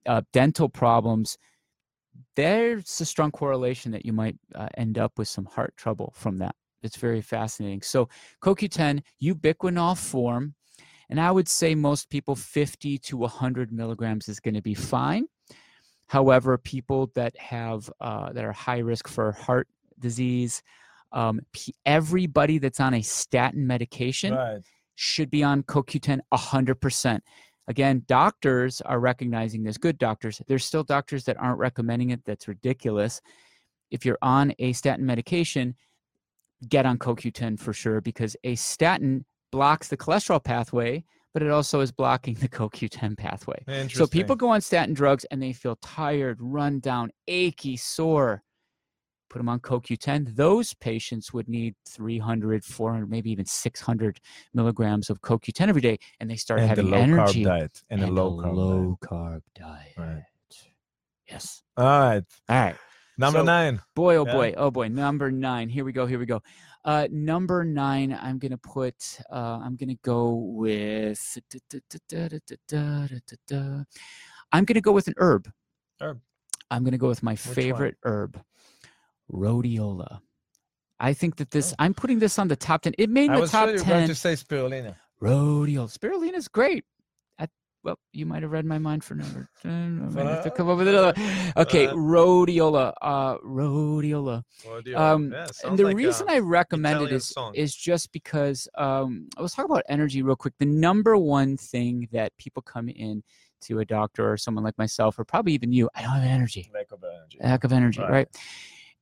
[0.05, 1.39] uh, dental problems,
[2.35, 6.39] there's a strong correlation that you might uh, end up with some heart trouble from
[6.39, 6.55] that.
[6.83, 7.83] It's very fascinating.
[7.83, 8.09] So
[8.43, 10.55] CoQ10 ubiquinol form,
[11.09, 15.27] and I would say most people 50 to 100 milligrams is going to be fine.
[16.09, 20.63] However, people that have uh, that are high risk for heart disease,
[21.13, 24.63] um, p- everybody that's on a statin medication Right.
[24.95, 27.21] should be on CoQ10 100%.
[27.69, 30.41] Again, doctors are recognizing this, good doctors.
[30.47, 32.21] There's still doctors that aren't recommending it.
[32.25, 33.21] That's ridiculous.
[33.91, 35.75] If you're on a statin medication,
[36.69, 41.05] get on CoQ10 for sure because a statin blocks the cholesterol pathway,
[41.37, 43.63] but it also is blocking the CoQ10 pathway.
[43.91, 48.43] So people go on statin drugs and they feel tired, run down, achy, sore.
[49.29, 50.35] Put them on CoQ10.
[50.35, 54.19] Those patients would need 300, 400, maybe even 600
[54.55, 57.83] milligrams of CoQ10 every day, and they start and a having low energy carb diet
[57.91, 58.55] and, a low carb diet.
[58.57, 59.93] low carb diet.
[59.99, 60.23] Right.
[61.29, 61.63] Yes.
[61.77, 62.25] All right.
[62.49, 62.77] All right.
[63.19, 63.83] Number So- nine.
[63.95, 64.33] Boy, oh Yeah.
[64.33, 64.89] boy, oh boy.
[64.89, 65.69] Number nine.
[65.69, 66.07] Here we go.
[66.07, 66.41] Here we go.
[66.87, 68.17] Uh, number nine.
[68.23, 69.19] I'm gonna put.
[69.31, 71.39] Uh, I'm gonna go with.
[74.53, 75.51] I'm gonna go with an herb.
[76.01, 76.21] Herb.
[76.71, 77.37] I'm gonna go with my one?
[77.37, 78.41] favorite herb,
[79.31, 80.21] rhodiola.
[81.01, 81.73] I think that this.
[81.73, 81.77] Oh.
[81.81, 82.95] I'm putting this on the top ten.
[82.99, 84.09] It made I the was top sure you were going ten.
[84.09, 84.95] to say spirulina.
[85.21, 85.91] Rhodiola.
[85.93, 86.85] Spirulina is great.
[87.87, 89.71] Well, you might have read my mind for number 10.
[89.71, 91.15] I might have to Uh, come up with another.
[91.57, 92.93] Okay, uh, rhodiola.
[93.01, 94.43] Uh, rhodiola.
[94.85, 97.55] You- Um, yeah, and the like reason I recommend it Italian is song.
[97.55, 100.55] is just because um, let's talk about energy real quick.
[100.59, 103.23] The number one thing that people come in
[103.63, 106.69] to a doctor or someone like myself, or probably even you, I don't have energy,
[106.75, 107.39] lack of energy.
[107.41, 108.11] lack of energy, Right.
[108.11, 108.29] right?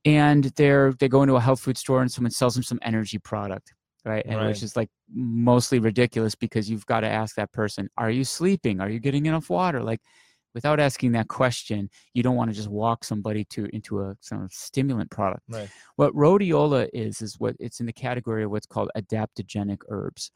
[0.05, 3.17] and they're they go into a health food store and someone sells them some energy
[3.17, 3.73] product
[4.05, 4.25] right?
[4.25, 4.47] And Right.
[4.47, 8.79] which is like mostly ridiculous because you've got to ask that person are you sleeping?
[8.79, 9.81] Are you getting enough water?
[9.83, 10.01] Like
[10.53, 14.47] without asking that question you don't want to just walk somebody to into a some
[14.51, 15.43] stimulant product.
[15.49, 15.69] Right.
[15.97, 20.31] what rhodiola is is what it's in the category of what's called adaptogenic herbs.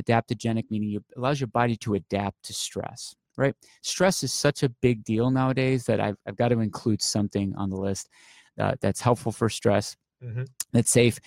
[0.00, 3.56] Adaptogenic meaning it allows your body to adapt to stress right?
[3.82, 7.68] Stress is such a big deal nowadays that i've, I've got to include something on
[7.68, 8.08] the list
[8.60, 10.46] uh, that's helpful for stress Mhm.
[10.72, 11.18] that's safe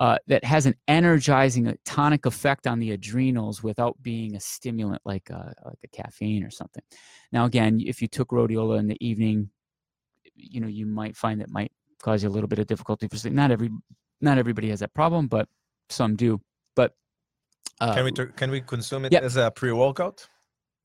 [0.00, 5.02] uh, that has an energizing uh, tonic effect on the adrenals without being a stimulant
[5.04, 6.82] like a, like a caffeine or something
[7.32, 9.48] now again if you took rhodiola in the evening
[10.34, 11.70] you know you might find that might
[12.02, 13.70] cause you a little bit of difficulty for sleep not every
[14.20, 15.46] not everybody has that problem but
[15.90, 16.40] some do
[16.74, 16.94] but
[17.80, 19.22] uh, Can we can we consume it Yep.
[19.22, 20.28] as a pre-workout?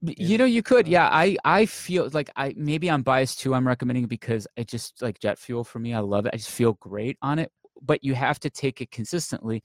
[0.01, 0.87] You know, you could.
[0.87, 3.53] uh, Yeah, I I feel like I maybe I'm biased too.
[3.53, 5.93] I'm recommending because it just like jet fuel for me.
[5.93, 6.31] I love it.
[6.33, 7.51] I just feel great on it.
[7.81, 9.63] But you have to take it consistently.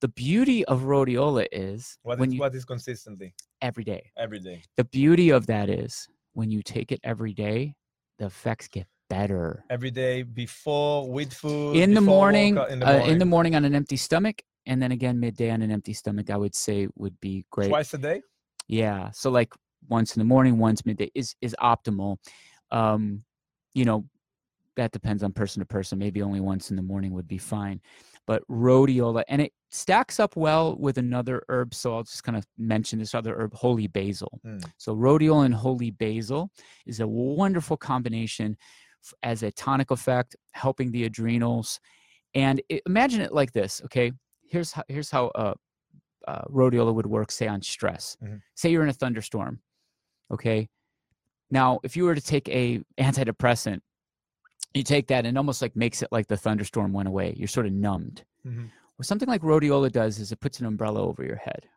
[0.00, 4.10] The beauty of rhodiola is What when is you what is consistently every day.
[4.16, 4.64] every day?
[4.76, 7.74] The beauty of that is when you take it every day,
[8.18, 9.64] the effects get better.
[9.70, 13.24] Every day before with food In the morning, workout, in the uh, morning, in the
[13.26, 16.30] morning on an empty stomach, and then again midday on an empty stomach.
[16.30, 17.68] I would say would be great.
[17.68, 18.22] twice a day.
[18.68, 19.10] Yeah.
[19.12, 19.52] So like
[19.88, 22.16] once in the morning, once midday is is optimal.
[22.70, 23.24] Um,
[23.74, 24.06] you know,
[24.76, 25.98] that depends on person to person.
[25.98, 27.80] Maybe only once in the morning would be fine.
[28.26, 31.74] But rhodiola, and it stacks up well with another herb.
[31.74, 34.40] So I'll just kind of mention this other herb, holy basil.
[34.46, 34.64] Mm.
[34.78, 36.50] So rhodiola and holy basil
[36.86, 38.56] is a wonderful combination
[39.22, 41.80] as a tonic effect, helping the adrenals.
[42.34, 43.82] And i imagine it like this.
[43.86, 44.12] Okay,
[44.48, 45.54] here's how here's how uh,
[46.26, 47.30] uh, rhodiola would work.
[47.32, 48.16] Say on stress.
[48.22, 48.40] Mhm.
[48.54, 49.60] Say you're in a thunderstorm.
[50.32, 50.68] Okay.
[51.50, 53.80] Now, if you were to take a antidepressant,
[54.74, 57.34] you take that and it almost like makes it like the thunderstorm went away.
[57.36, 58.24] You're sort of numbed.
[58.46, 58.70] Mhm.
[58.96, 61.68] What something like rhodiola does is it puts an umbrella over your head.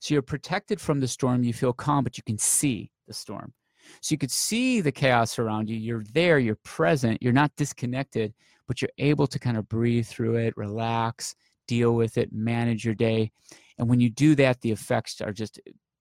[0.00, 1.44] So you're protected from the storm.
[1.44, 3.54] You feel calm, but you can see the storm.
[4.00, 5.76] So you could see the chaos around you.
[5.76, 8.34] You're there, you're present, you're not disconnected,
[8.66, 11.34] but you're able to kind of breathe through it, relax,
[11.66, 13.30] deal with it, manage your day.
[13.78, 15.60] And when you do that, the effects are just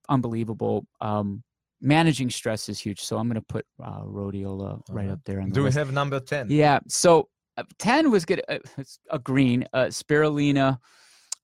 [0.10, 0.86] unbelievable.
[1.00, 1.44] Um,
[1.82, 3.02] managing stress is huge.
[3.02, 5.92] So I'm going to put uh, rhodiola right up there on the Do we have
[5.92, 6.48] number ten?
[6.50, 6.80] Yeah.
[6.88, 8.42] So uh, 10 was good.
[8.48, 10.78] Uh, it's a green, uh, spirulina.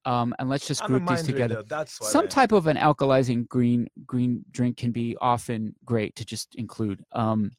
[0.05, 1.57] Um, and let's just group these together.
[1.57, 1.67] reader.
[1.67, 6.25] That's what Some type of an alkalizing green green drink can be often great to
[6.25, 7.03] just include.
[7.11, 7.51] Um,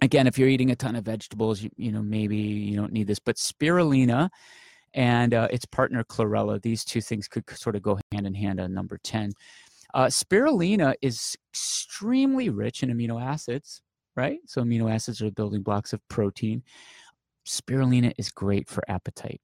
[0.00, 3.08] again, if you're eating a ton of vegetables, you, you know maybe you don't need
[3.08, 3.18] this.
[3.18, 4.30] But spirulina
[4.94, 8.60] and uh, its partner chlorella, these two things could sort of go hand in hand
[8.60, 9.32] on number 10.
[9.94, 13.80] Uh, spirulina is extremely rich in amino acids,
[14.16, 14.38] right?
[14.46, 16.62] So amino acids are the building blocks of protein.
[17.46, 19.40] Spirulina is great for appetite.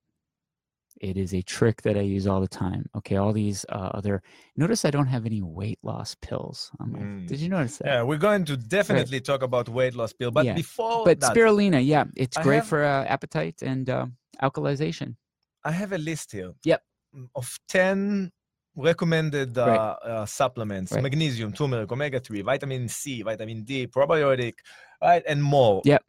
[1.00, 2.84] It is a trick that I use all the time.
[2.96, 4.22] Okay, all these uh, other.
[4.56, 6.70] Notice I don't have any weight loss pills.
[6.82, 7.26] Mm.
[7.26, 7.86] Did you notice that?
[7.86, 11.34] Yeah, we're going to definitely talk about weight loss pill, but Yeah, before but that,
[11.34, 14.06] spirulina, yeah, it's I great have- for uh, appetite and uh,
[14.42, 15.14] alkalization.
[15.64, 16.52] I have a list here.
[16.64, 16.82] Yep.
[17.34, 18.30] Of ten
[18.76, 20.10] recommended uh, Right.
[20.10, 21.02] uh, supplements: Right.
[21.02, 24.54] magnesium, turmeric, omega three, vitamin C, vitamin D, probiotic,
[25.02, 25.82] right, and more.
[25.84, 26.02] Yep.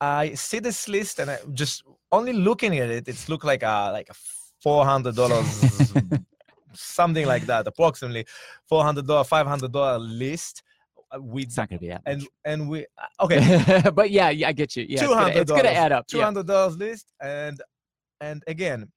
[0.00, 1.82] I see this list, and I just
[2.12, 4.14] only looking at it, it's look like a like a
[4.60, 5.92] four hundred dollars,
[6.72, 8.26] something like that, approximately
[8.68, 10.62] four hundred dollar, five hundred dollar list.
[11.14, 12.02] uh, With It's not to be that.
[12.06, 12.28] and much.
[12.44, 14.84] and we uh, okay but yeah, yeah, I get you.
[14.88, 16.06] Yeah, it's gonna- it's to add up.
[16.06, 16.24] two Yeah.
[16.24, 17.60] hundred dollars list and
[18.20, 18.90] and again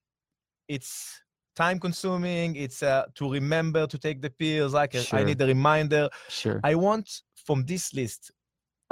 [0.67, 1.21] it's
[1.63, 5.47] time consuming it's uh, to remember to take the pills like uh, i need a
[5.55, 6.59] reminder Sure.
[6.63, 7.07] i want
[7.45, 8.31] from this list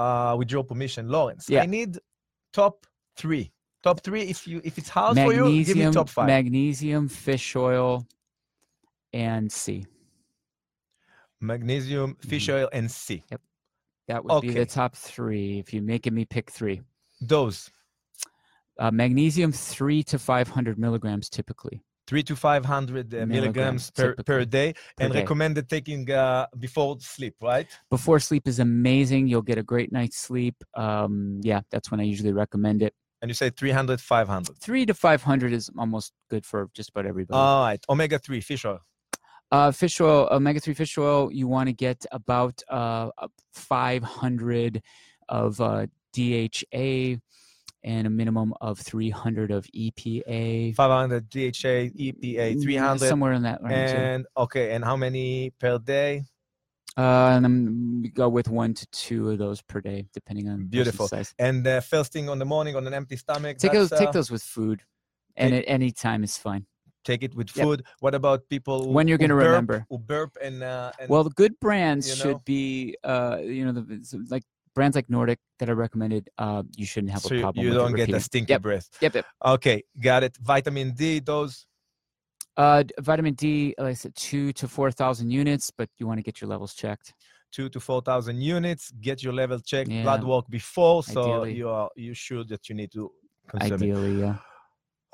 [0.03, 1.61] uh with your permission lawrence Yeah.
[1.63, 1.91] i need
[2.51, 2.76] top
[3.22, 3.45] three
[3.84, 7.07] top three if you if it's hard for you give me magnesium, top five magnesium,
[7.07, 8.05] fish oil,
[9.13, 9.86] and C.
[11.41, 13.41] magnesium fish oil and c Yep.
[14.07, 16.82] That would be the top three if you're making me pick three.
[17.22, 17.70] those
[18.78, 21.82] Uh, magnesium, three to 500 milligrams typically.
[22.08, 25.20] Three to 500 uh, milligrams Milligrams per, per day per and day.
[25.20, 29.28] recommended taking uh before sleep right Before sleep is amazing.
[29.28, 30.56] You'll get a great night's sleep.
[30.76, 32.93] Um, yeah, that's when I usually recommend it.
[33.22, 37.38] and you say 300 500 Three to 500 is almost good for just about everybody.
[37.38, 38.80] all right omega 3 fish oil
[39.51, 43.10] Uh, fish oil, omega 3 fish oil, you want to get about uh,
[43.53, 44.82] 500
[45.30, 47.18] of uh, DHA
[47.86, 50.75] and a minimum of 300 of EPA.
[50.75, 53.07] 500 DHA, EPA, Mm, 300.
[53.07, 53.91] Somewhere in that range.
[53.91, 54.15] yeah.
[54.15, 56.23] And okay, and how many per day?
[56.97, 61.07] Uh, and we go with one to two of those per day, depending on Beautiful.
[61.07, 61.33] size.
[61.38, 63.57] And uh, first thing on the morning on an empty stomach.
[63.59, 64.81] Take those, take uh, those with food,
[65.36, 66.65] and take- at any time is fine.
[67.03, 67.63] take it with Yep.
[67.63, 67.83] food.
[67.99, 69.86] What about people who, When you're gonna remember.
[69.89, 72.31] Who burp and, uh, and Well, the good brands you know?
[72.31, 74.41] should be, uh, you know, the like
[74.76, 76.30] brands like Nordic that I recommended.
[76.38, 77.63] Uh, you shouldn't have so a problem.
[77.63, 78.19] you with it don't get the repeating.
[78.21, 78.61] stinky Yep.
[78.61, 78.89] breath.
[79.01, 79.26] Yep, yep.
[79.43, 80.38] Okay, got it.
[80.38, 81.65] Vitamin D dose.
[82.57, 86.23] Uh, vitamin D, like I said, two to four thousand units, but you want to
[86.23, 87.13] get your levels checked.
[87.51, 88.91] two to four thousand units.
[89.07, 91.53] Get your level checked, blood work before, so Ideally.
[91.59, 93.11] you are you sure that you need to
[93.47, 93.82] consume it.
[93.84, 94.36] Ideally, yeah.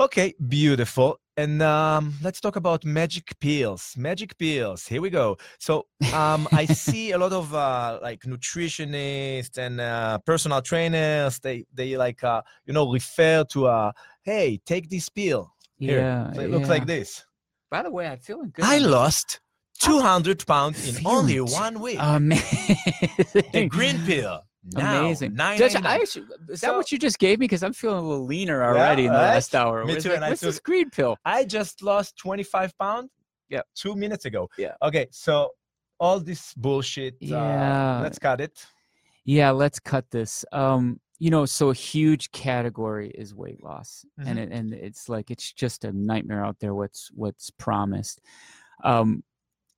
[0.01, 1.19] Okay, beautiful.
[1.37, 3.93] And um, let's talk about magic pills.
[3.95, 4.87] Magic pills.
[4.87, 5.37] Here we go.
[5.59, 11.37] So um, I see a lot of uh, like nutritionists and uh, personal trainers.
[11.37, 13.91] They they like uh, you know refer to uh,
[14.23, 15.53] hey, take this pill.
[15.77, 17.23] Here, Yeah, so it looks like this.
[17.69, 18.65] By the way, I'm feeling good.
[18.65, 19.39] I lost
[19.81, 21.97] 200 pounds in only one week.
[21.99, 22.77] Amazing.
[23.53, 24.41] the green pill.
[24.63, 25.33] Now, Amazing.
[25.33, 27.45] Nine, Judge, I actually, is that what you just gave me?
[27.45, 29.33] Because I'm feeling a little leaner already in the right?
[29.33, 29.83] last hour.
[29.85, 31.17] Me What's too, and I What's this green pill?
[31.25, 33.09] I just lost 25 pounds.
[33.49, 33.65] Yep.
[33.75, 34.49] Two minutes ago.
[34.57, 34.75] Yeah.
[34.83, 35.49] Okay, so
[35.99, 37.15] all this bullshit.
[37.15, 37.99] Uh, Yeah.
[38.03, 38.65] let's cut it.
[39.25, 40.45] Yeah, let's cut this.
[40.51, 44.27] Um, you know, so a huge category is weight loss, Mhm.
[44.27, 46.73] and it, and it's like it's just a nightmare out there.
[46.73, 48.21] What's what's promised?
[48.83, 49.23] Um,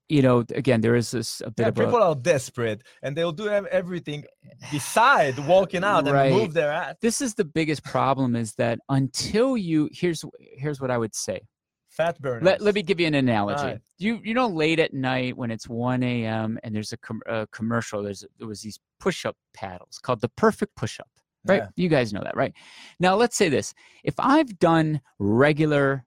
[0.08, 2.10] you know, again, there is this a bit Yeah, of people a.
[2.10, 4.24] are desperate and they'll do everything
[4.70, 6.26] beside walking out Right.
[6.32, 6.96] and move their ass.
[7.00, 11.40] This is the biggest problem: is that until you here's here's what I would say.
[11.88, 12.42] Fat burn.
[12.42, 13.60] Let, let me give you an analogy.
[13.60, 13.80] Alright.
[13.98, 16.58] You you know late at night when it's 1 a.m.
[16.64, 18.02] and there's a, com- a commercial.
[18.02, 21.08] There's there was these push-up paddles called the Perfect Push-up.
[21.46, 21.62] Right?
[21.62, 21.68] Yeah.
[21.76, 22.52] You guys know that, right?
[22.98, 26.04] Now let's say this: if I've done regular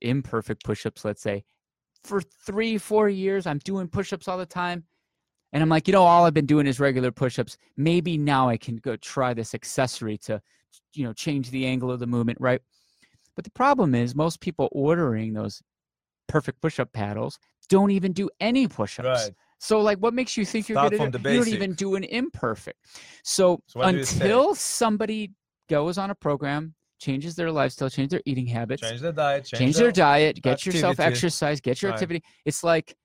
[0.00, 1.44] imperfect push-ups, let's say
[2.06, 4.84] for three four years, I'm doing push-ups all the time.
[5.52, 7.56] And I'm like, you know, all I've been doing is regular push-ups.
[7.76, 10.40] Maybe now I can go try this accessory to,
[10.92, 12.60] you know, change the angle of the movement, right?
[13.36, 15.62] But the problem is most people ordering those
[16.28, 17.38] perfect push-up paddles
[17.68, 19.06] don't even do any push-ups.
[19.06, 19.34] Right.
[19.58, 21.32] So like what makes you think you're Start good from at the it?
[21.32, 22.78] You don't even do an imperfect.
[23.22, 25.32] So, So do until somebody
[25.68, 29.44] goes on a program, changes their lifestyle, change their eating habits, Change their diet.
[29.44, 31.94] Change, change the, their diet, get yourself exercise, get your Right.
[31.96, 32.22] activity.
[32.44, 32.96] It's like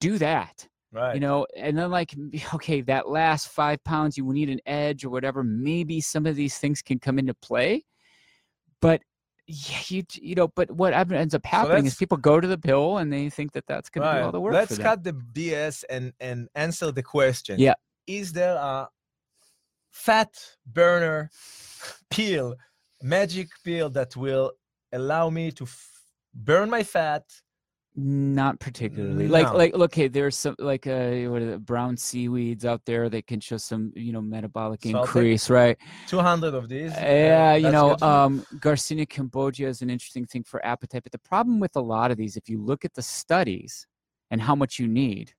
[0.00, 1.14] do that Right.
[1.14, 2.14] you know and then like
[2.54, 6.58] okay that last five pounds you need an edge or whatever maybe some of these
[6.58, 7.84] things can come into play
[8.80, 9.00] but
[9.46, 12.98] yeah, you you know but what ends up happening is people go to the pill
[12.98, 15.84] and they think that that's going to do all the work Let's cut the BS
[15.90, 17.58] and and answer the question.
[17.58, 17.74] Yeah.
[18.06, 18.88] Is there a
[19.90, 20.32] fat
[20.66, 21.30] burner
[22.10, 22.54] pill,
[23.02, 24.52] magic pill that will
[24.92, 25.90] allow me to f-
[26.34, 27.24] burn my fat?
[27.96, 29.56] not particularly like No.
[29.58, 33.40] like okay there's some like uh what are the brown seaweeds out there that can
[33.40, 35.76] show some you know metabolic increase right
[36.06, 36.92] 200 of these.
[36.96, 41.02] uh, Yeah, you know, um, Garcinia cambogia is an interesting thing for appetite.
[41.02, 43.86] But the problem with a lot of these, if you look at the studies
[44.30, 45.32] and how much you need,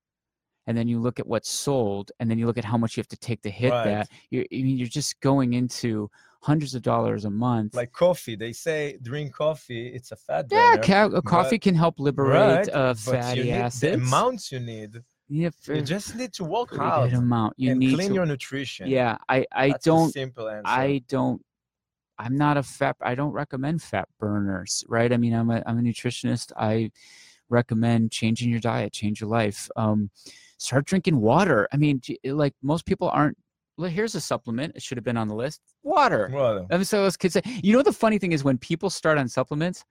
[0.67, 3.01] and then you look at what's sold, and then you look at how much you
[3.01, 3.83] have to take to hit Right.
[3.85, 6.09] that, you're I mean, you're just going into
[6.41, 7.75] hundreds of dollars a month.
[7.75, 9.87] like coffee, they say drink coffee.
[9.87, 10.83] It's a fat yeah, burner.
[10.83, 13.81] ca- uh, coffee can help liberate right, uh, fatty need acids.
[13.81, 15.03] The amounts you need.
[15.29, 17.53] yeah, You just need to work out amount.
[17.57, 18.15] You and need clean to.
[18.15, 18.87] your nutrition.
[18.87, 20.63] yeah, I I That's don't simple answer.
[20.65, 21.41] I don't
[22.17, 25.11] I'm not a fat I don't recommend fat burners, right?
[25.13, 26.51] I mean, I'm a I'm a nutritionist.
[26.57, 26.91] I
[27.49, 29.69] recommend changing your diet, change your life.
[29.75, 30.09] Um
[30.57, 31.67] start drinking water.
[31.71, 33.37] I mean, like most people aren't
[33.77, 34.75] well, here's a supplement.
[34.75, 35.61] It should have been on the list.
[35.83, 36.65] Water.
[36.71, 39.17] I mean, so as kids say, you know, the funny thing is when people start
[39.17, 39.83] on supplements,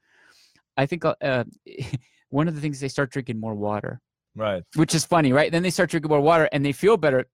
[0.76, 1.45] I think uh, uh,
[2.31, 4.01] one of the things they start drinking more water,
[4.37, 4.62] right.
[4.76, 5.51] which is funny, right?
[5.51, 7.26] Then they start drinking more water and they feel better.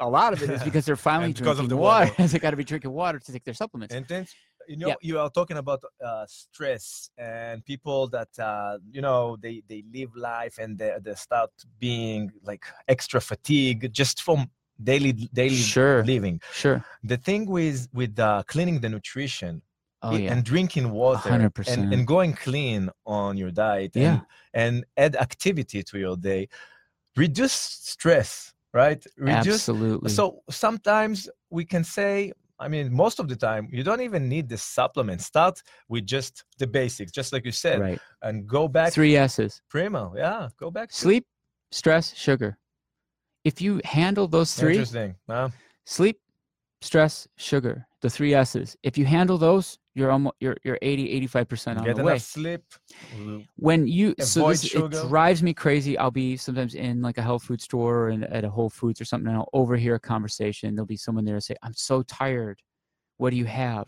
[0.00, 2.10] A lot of it is because they're finally And because drinking of the water.
[2.18, 2.28] water.
[2.32, 3.94] they got to be drinking water to take their supplements.
[3.94, 4.26] And then
[4.66, 9.62] you know you are talking about uh, stress and people that uh, you know they
[9.68, 14.50] they live life and they, they start being like extra fatigue just from
[14.82, 16.02] daily daily Sure.
[16.04, 16.40] living.
[16.52, 16.84] Sure.
[17.02, 19.62] The thing with with uh, cleaning the nutrition
[20.02, 20.32] Oh i- yeah.
[20.32, 21.92] and drinking water and, 100%.
[21.94, 24.20] and going clean on your diet Yeah.
[24.52, 26.48] and, and add activity to your day
[27.16, 30.10] reduce stress right reduce Absolutely.
[30.10, 34.48] so sometimes we can say i mean most of the time you don't even need
[34.48, 38.00] the supplement start with just the basics just like you said right.
[38.22, 41.24] and go back Three S's: primo yeah go back to sleep,
[41.70, 42.58] stress, sugar.
[43.44, 45.50] If you handle those three, interesting huh?
[45.84, 46.18] sleep,
[46.80, 48.76] stress, sugar, the three S's.
[48.82, 52.18] If you handle those, you're almost you're you're 80 85% on Get the enough way.
[52.18, 52.62] sleep.
[53.56, 55.96] When you so Avoid this, it drives me crazy.
[55.96, 59.00] I'll be sometimes in like a health food store or in, at a Whole Foods
[59.00, 60.74] or something and I'll overhear a conversation.
[60.74, 62.60] There'll be someone there and say, "I'm so tired.
[63.18, 63.86] What do you have?"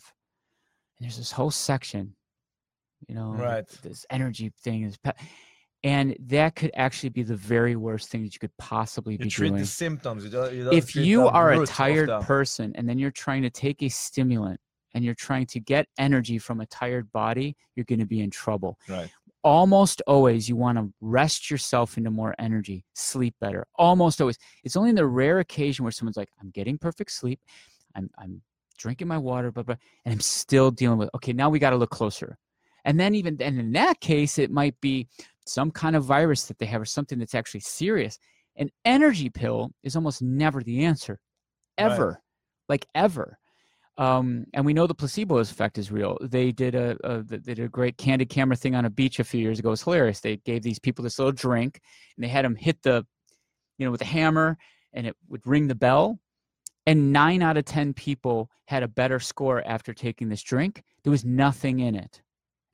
[0.98, 2.14] And there's this whole section,
[3.08, 3.68] you know, Right.
[3.82, 5.12] this energy thing is pe-
[5.86, 9.28] and that could actually be the very worst thing that you could possibly You be
[9.28, 10.24] treat doing the symptoms.
[10.24, 13.50] You don't, you don't if you are a tired person and then you're trying to
[13.50, 14.58] take a stimulant
[14.94, 18.30] and you're trying to get energy from a tired body, you're going to be in
[18.30, 18.76] trouble.
[18.88, 19.08] Right.
[19.44, 23.64] Almost always, you want to rest yourself into more energy, sleep better.
[23.76, 24.38] Almost always.
[24.64, 27.38] It's only in the rare occasion where someone's like, I'm getting perfect sleep,
[27.94, 28.42] I'm, I'm
[28.76, 31.76] drinking my water, blah, blah, and I'm still dealing with, okay, now we got to
[31.76, 32.38] look closer.
[32.84, 35.08] And then, even and in that case, it might be
[35.48, 38.18] some kind of virus that they have or something that's actually serious.
[38.56, 41.18] An energy pill is almost never the answer,
[41.78, 41.90] Right.
[41.92, 42.22] ever,
[42.68, 43.38] like ever.
[43.98, 46.18] Um, and we know the placebo effect is real.
[46.20, 49.24] They did a, a they did a great candid camera thing on a beach a
[49.24, 49.70] few years ago.
[49.70, 50.20] It was hilarious.
[50.20, 51.80] They gave these people this little drink,
[52.16, 53.06] and they had them hit the,
[53.78, 54.58] you know, with a hammer,
[54.92, 56.18] and it would ring the bell.
[56.86, 60.82] And nine out of ten people had a better score after taking this drink.
[61.02, 62.20] There was nothing in it.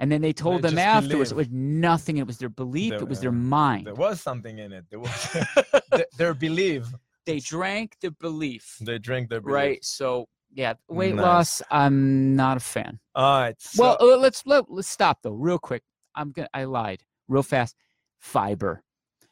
[0.02, 2.16] And then they told them afterwards it was nothing.
[2.18, 2.90] It was their belief.
[2.90, 3.86] There- it was their uh, mind.
[3.86, 4.84] There was something in it.
[4.90, 5.36] There was
[5.94, 6.86] th- their belief.
[7.24, 8.78] they drank the belief.
[8.80, 9.54] They drank their belief.
[9.54, 11.22] right so yeah weight Nice.
[11.24, 13.54] loss i'm not a fan All right.
[13.58, 15.82] So, well let's let, let's stop though real quick
[16.14, 17.74] i'm gonna i lied real fast
[18.18, 18.82] fiber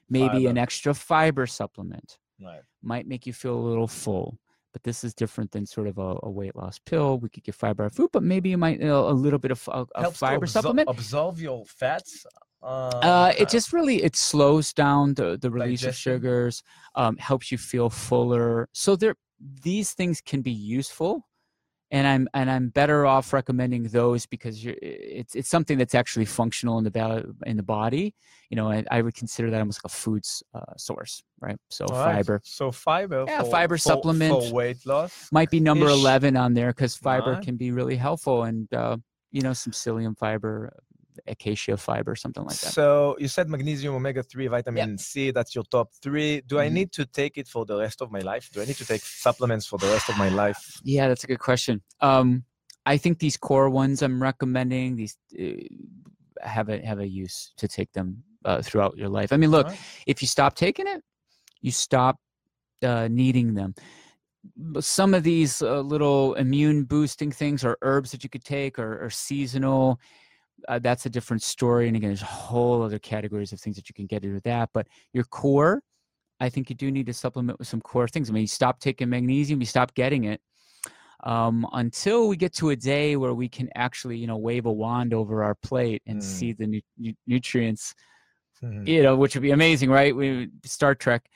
[0.08, 2.62] maybe an extra fiber supplement right.
[2.82, 4.38] might make you feel a little full
[4.72, 7.18] but this is different than sort of a, a weight loss pill.
[7.18, 9.50] We could get fiber out food but maybe you might you know, a little bit
[9.50, 10.88] of a, a fiber absor- supplement.
[10.88, 12.26] Absolve your fats.
[12.62, 12.66] Uh,
[13.02, 16.62] uh, it uh, just really it slows down the, the release of sugars
[16.94, 18.68] um, helps you feel fuller.
[18.72, 19.14] So there
[19.62, 21.26] these things can be useful
[21.90, 26.24] and i'm and i'm better off recommending those because you're, it's it's something that's actually
[26.24, 28.14] functional in the in the body
[28.50, 31.86] you know I, I would consider that almost like a foods uh, source right so
[31.86, 33.24] all right, fiber So fiber.
[33.26, 34.32] Yeah, for, fiber for- supplement.
[34.44, 35.28] for weight loss.
[35.32, 37.42] might be number 11 on there because fiber Right.
[37.42, 38.96] can be really helpful and uh,
[39.32, 40.72] you know some psyllium fiber
[41.30, 45.30] acacia fiber something like that So you said magnesium, omega three, vitamin C.
[45.36, 46.32] That's your top three.
[46.50, 46.72] Do I Mhm.
[46.78, 48.44] need to take it for the rest of my life?
[48.52, 50.60] Do I need to take supplements for the rest of my life?
[50.94, 51.82] Yeah, that's a good question.
[52.00, 52.44] Um,
[52.86, 55.44] I think these core ones I'm recommending these uh,
[56.54, 58.08] have a have a use to take them
[58.44, 59.30] uh, throughout your life.
[59.32, 59.80] I mean, look, Alright.
[60.06, 61.00] if you stop taking it,
[61.66, 62.16] you stop
[62.82, 63.74] uh, needing them.
[64.80, 69.04] Some of these uh, little immune boosting things or herbs that you could take or,
[69.04, 70.00] or seasonal.
[70.68, 71.88] Uh, that's a different story.
[71.88, 74.70] And again, there's whole other categories of things that you can get into that.
[74.72, 75.82] But your core,
[76.40, 78.30] I think you do need to supplement with some core things.
[78.30, 80.40] I mean, you stop taking magnesium, you stop getting it
[81.24, 84.72] um, until we get to a day where we can actually, you know, wave a
[84.72, 86.22] wand over our plate and Mm.
[86.22, 87.94] see the nu- nu- nutrients,
[88.62, 88.86] Mhm.
[88.86, 90.16] you know, which would be amazing, right?
[90.16, 91.28] We Star Trek,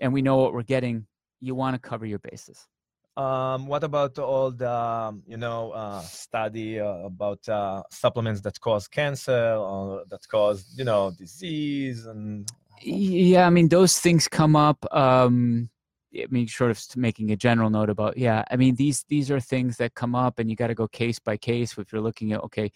[0.00, 1.06] and we know what we're getting.
[1.40, 2.68] You want to cover your bases.
[3.16, 8.58] Um, what about all the um, you know uh, study uh, about uh, supplements that
[8.58, 12.48] cause cancer or that cause you know disease and
[12.82, 14.84] Yeah, I mean, those things come up.
[14.94, 15.70] Um,
[16.14, 19.40] I mean, sort of making a general note about, yeah, I mean, these these are
[19.40, 21.76] things that come up, and you got to go case by case.
[21.78, 22.72] If you're looking at, okay,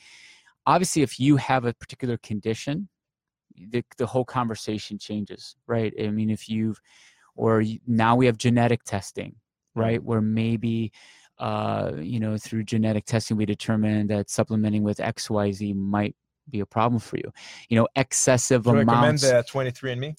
[0.66, 2.88] obviously, if you have a particular condition,
[3.56, 5.92] the the whole conversation changes, right?
[6.00, 6.80] I mean, if you've,
[7.34, 9.36] or now we have genetic testing,
[9.76, 10.92] right, where maybe.
[11.38, 16.16] Uh, you know, through genetic testing, we determined that supplementing with X, Y, Z might
[16.48, 17.30] be a problem for you.
[17.68, 20.16] You know, excessive do you recommend the 23andMe?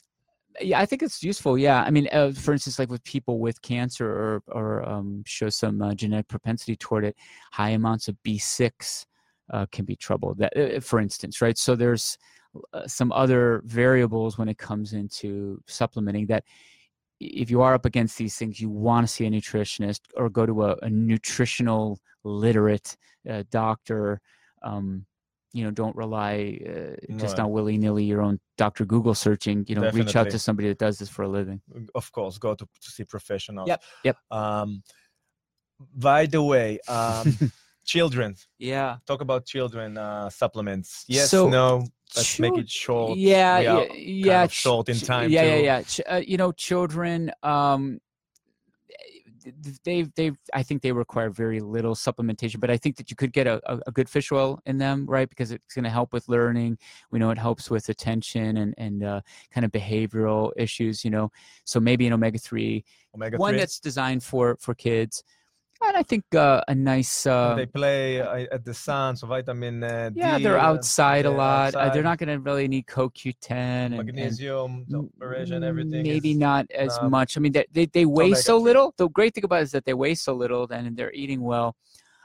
[0.62, 3.62] yeah i think it's useful yeah i mean uh, for instance like with people with
[3.62, 7.16] cancer or or um, show some uh, genetic propensity toward it
[7.52, 9.06] high amounts of b6
[9.54, 12.18] uh, can be trouble that uh, for instance right so there's
[12.74, 16.44] uh, some other variables when it comes into supplementing that
[17.20, 20.46] if you are up against these things you want to see a nutritionist or go
[20.46, 22.96] to a, a nutritional literate
[23.30, 24.20] uh, doctor
[24.64, 25.06] um,
[25.54, 29.90] you know don't rely uh, just on willy-nilly your own dr google searching you know
[29.92, 31.62] reach out to somebody that does this for a living
[31.96, 33.68] Of course, go to, to see professionals.
[33.68, 34.18] Yep, yep.
[34.32, 34.84] Um,
[35.96, 37.38] by the way, um,
[37.88, 38.36] children.
[38.60, 41.06] yeah Talk about children uh, supplements.
[41.08, 41.86] Yes, So, no.
[42.16, 43.18] Let's make it short.
[43.18, 45.64] yeah yeah yeah of short in time, yeah yeah too.
[45.64, 48.00] yeah Ch- uh, you know children um
[49.84, 53.32] they they i think they require very little supplementation but i think that you could
[53.34, 56.14] get a, a, a good fish oil in them right because it's going to help
[56.14, 56.78] with learning
[57.12, 59.22] we know it helps with attention and and uh,
[59.54, 61.30] kind of behavioral issues you know
[61.66, 62.84] so maybe an omega-3
[63.16, 65.24] omega-3 one that's designed for for kids
[65.82, 67.26] And I think uh, a nice.
[67.26, 71.30] Uh, they play uh, at the sun, so vitamin uh, yeah, they're uh, outside a
[71.30, 71.76] lot.
[71.76, 71.94] Uh, outside.
[71.94, 74.86] they're not going to really need CoQ10 and, and magnesium,
[75.22, 76.04] operation, everything.
[76.04, 77.38] Maybe not as um, much.
[77.38, 78.66] I mean, they they, they weigh so omega-3.
[78.66, 78.94] little.
[78.98, 81.76] The great thing about it is that they weigh so little, and they're eating well.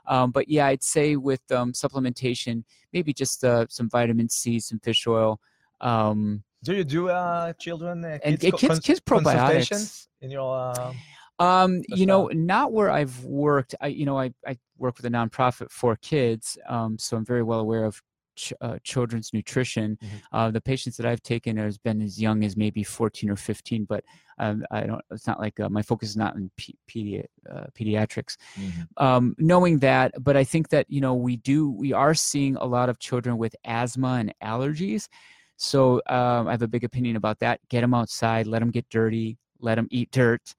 [0.06, 4.80] Um, but yeah, I'd say with um, supplementation, maybe just uh, some vitamin C, some
[4.80, 5.40] fish oil.
[5.80, 10.08] Um, Do you do uh, children And, kids, co- kids- kids probiotics.
[10.20, 10.74] in your?
[11.42, 13.74] Um, you know, not where I've worked.
[13.80, 17.42] I, you know, I, I work with a nonprofit for kids, um, so I'm very
[17.42, 18.00] well aware of
[18.36, 19.98] ch- uh, children's nutrition.
[20.02, 20.08] Mhm.
[20.32, 23.84] Uh, the patients that I've taken has been as young as maybe 14 or 15,
[23.84, 24.04] but
[24.38, 25.02] um, I don't.
[25.10, 28.36] It's not like uh, my focus is not in pe- pedi- uh, pediatrics.
[28.96, 32.64] Um, knowing that, but I think that you know we do we are seeing a
[32.64, 35.08] lot of children with asthma and allergies.
[35.56, 37.60] So um, I have a big opinion about that.
[37.68, 40.54] Get them outside, let them get dirty, let them eat dirt.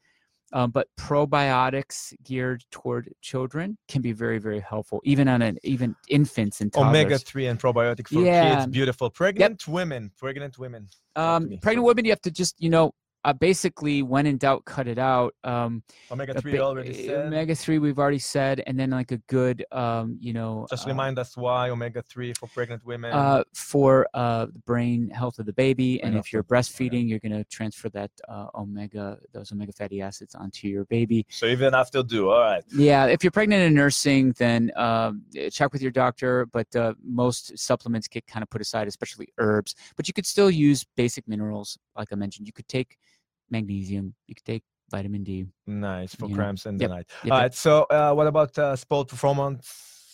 [0.53, 5.95] Um, but probiotics geared toward children can be very, very helpful, even on an even
[6.09, 6.89] infants and toddlers.
[6.89, 8.57] Omega three and probiotic for Yeah.
[8.59, 9.09] kids, beautiful.
[9.09, 10.89] Pregnant women, pregnant women.
[11.15, 12.93] Um, pregnant women, you have to just you know,
[13.25, 15.33] uh, basically, when in doubt, cut it out.
[15.43, 17.25] Um, omega 3 already uh, said.
[17.27, 20.89] Omega three, we've already said, and then like a good, um, you know, Just uh,
[20.89, 23.13] remind us why omega three for pregnant women.
[23.13, 26.01] uh, for uh, the brain health of the baby.
[26.03, 26.61] And if you're of the- okay.
[26.61, 31.25] breastfeeding, you're going to transfer that uh, omega, those omega fatty acids onto your baby.
[31.29, 32.63] so even after do, all right.
[32.75, 36.45] Yeah, if you're pregnant and nursing, then um, eh, check with your doctor.
[36.47, 39.75] But uh, most supplements get kind of put aside, especially herbs.
[39.95, 42.47] But you could still use basic minerals, like I mentioned.
[42.47, 42.97] You could take
[43.57, 44.05] magnesium.
[44.27, 45.45] You could take vitamin D.
[45.65, 47.07] Nice for You know, cramps in the night.
[47.23, 47.43] Yep, All yep.
[47.43, 47.53] right.
[47.65, 49.67] So uh, what about uh, sport performance?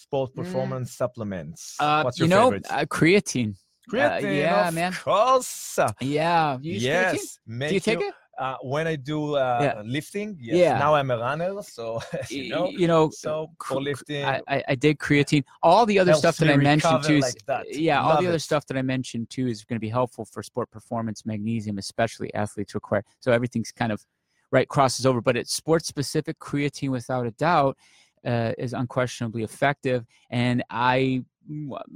[0.05, 0.41] Sport Mm.
[0.41, 1.77] performance supplements.
[1.79, 2.67] Uh, What's your you know, favorite?
[2.69, 3.55] uh, creatine.
[3.91, 4.93] Creatine, yeah, of man.
[4.93, 5.79] course.
[6.01, 7.13] Yeah, you use creatine?
[7.13, 7.39] yes.
[7.67, 8.13] Do you take it?
[8.39, 9.81] Uh, when I do uh, Yeah.
[9.85, 10.55] lifting, yes.
[10.55, 10.79] Yeah.
[10.79, 12.69] Now I'm a runner, so you know.
[12.69, 15.43] you know, So for lifting, I, I, dig creatine.
[15.61, 17.17] All the other stuff that I mentioned too.
[17.17, 17.65] Is, like.
[17.69, 20.23] Yeah, all Love the other stuff that I mentioned too is going to be helpful
[20.23, 21.25] for sport performance.
[21.25, 23.03] Magnesium, especially athletes require.
[23.19, 24.05] So everything's kind of
[24.51, 25.19] right crosses over.
[25.19, 27.77] But it's sports specific creatine, without a doubt,
[28.25, 30.05] uh, is unquestionably effective.
[30.29, 31.25] And I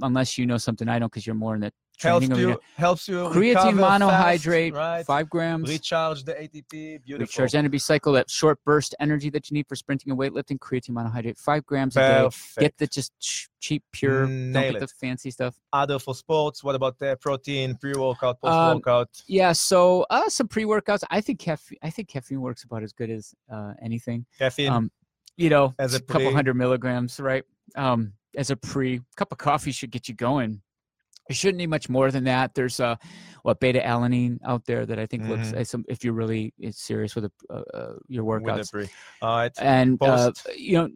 [0.02, 3.16] unless you know something I don't, because you're more in the helps you, helps you
[3.16, 4.02] Creatine recover fast,
[4.44, 5.06] monohydrate, right?
[5.06, 5.68] five grams.
[5.68, 7.04] Recharge the ATP.
[7.04, 7.18] Beautiful.
[7.18, 10.58] Recharge energy cycle, that short burst energy that you need for sprinting and weightlifting.
[10.58, 12.36] Creatine monohydrate, five grams a day.
[12.60, 14.26] Get the just ch- cheap, pure.
[14.26, 15.54] Nail don't get the fancy stuff.
[15.72, 16.62] Other for sports.
[16.64, 19.08] What about the protein, pre-workout, Um, post-workout?
[19.26, 21.04] Yeah, so uh, some pre-workouts.
[21.10, 21.78] I think caffeine.
[21.82, 24.26] I think caffeine works about as good as uh, anything.
[24.38, 24.70] Caffeine.
[24.70, 24.90] Um,
[25.36, 27.44] you know, As a a couple hundred milligrams, right?
[27.74, 30.60] Um, as a pre, cup of coffee should get you going.
[31.28, 32.54] You shouldn't need much more than that.
[32.54, 32.96] There's uh,
[33.42, 35.54] what beta alanine out there that I think looks Mhm.
[35.54, 38.88] as some, if you're really uh, serious with a, uh, uh, your with workouts.
[39.22, 39.52] All right.
[39.58, 40.88] and uh, you know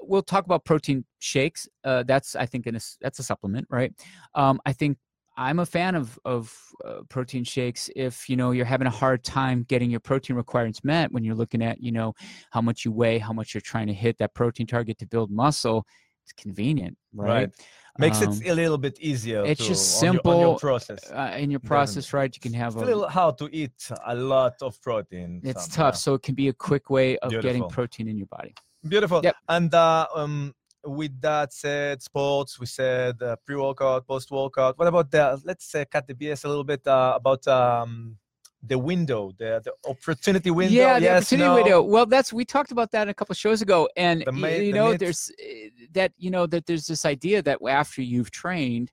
[0.00, 3.92] we'll talk about protein shakes uh, that's i think in a, that's a supplement right
[4.34, 4.98] um, i think
[5.38, 6.54] i'm a fan of of
[6.84, 10.84] uh, protein shakes if you know you're having a hard time getting your protein requirements
[10.84, 12.12] met when you're looking at you know
[12.50, 15.30] how much you weigh how much you're trying to hit that protein target to build
[15.30, 15.86] muscle
[16.22, 17.50] it's convenient right, Right.
[17.98, 19.44] Makes Um, it a little bit easier.
[19.44, 21.10] it's to, just on your- on your simple, process.
[21.10, 24.54] uh, in your process right you can have a little hard to eat a lot
[24.62, 25.40] of protein.
[25.44, 25.90] it's somehow.
[25.90, 28.54] tough so it can be a quick way of getting protein in your body
[28.88, 29.20] Beautiful.
[29.22, 29.36] Yep.
[29.48, 30.54] And uh, um,
[30.84, 34.76] with that said, sports, we said uh, pre-workout, post-workout.
[34.76, 35.40] What about the?
[35.44, 38.18] Let's uh, cut the BS a little bit uh, about um,
[38.62, 40.74] the window, the, the opportunity window.
[40.74, 41.54] Yeah, the yes, opportunity no?
[41.54, 41.82] window.
[41.82, 45.00] Well, that's we talked about that a couple shows ago, and The you know, myth.
[45.00, 48.92] there's uh, that you know that there's this idea that after you've trained,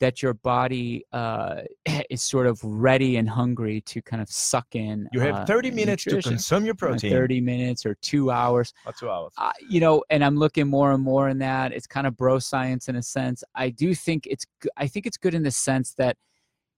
[0.00, 1.60] that your body uh,
[2.10, 5.06] is sort of ready and hungry to kind of suck in.
[5.12, 7.10] You have uh, 30 minutes to consume your protein.
[7.10, 8.72] Thirty minutes or two hours.
[8.86, 9.32] Or two hours.
[9.36, 11.72] Uh, you know, and I'm looking more and more in that.
[11.72, 13.44] It's kind of bro science in a sense.
[13.54, 14.46] I do think it's.
[14.78, 16.16] I think it's good in the sense that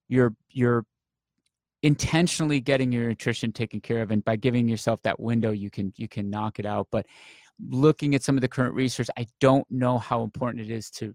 [0.09, 0.85] you're you're
[1.83, 5.93] intentionally getting your nutrition taken care of, and by giving yourself that window, you can
[5.95, 6.87] you can knock it out.
[6.91, 7.05] But
[7.69, 11.13] looking at some of the current research, I don't know how important it is to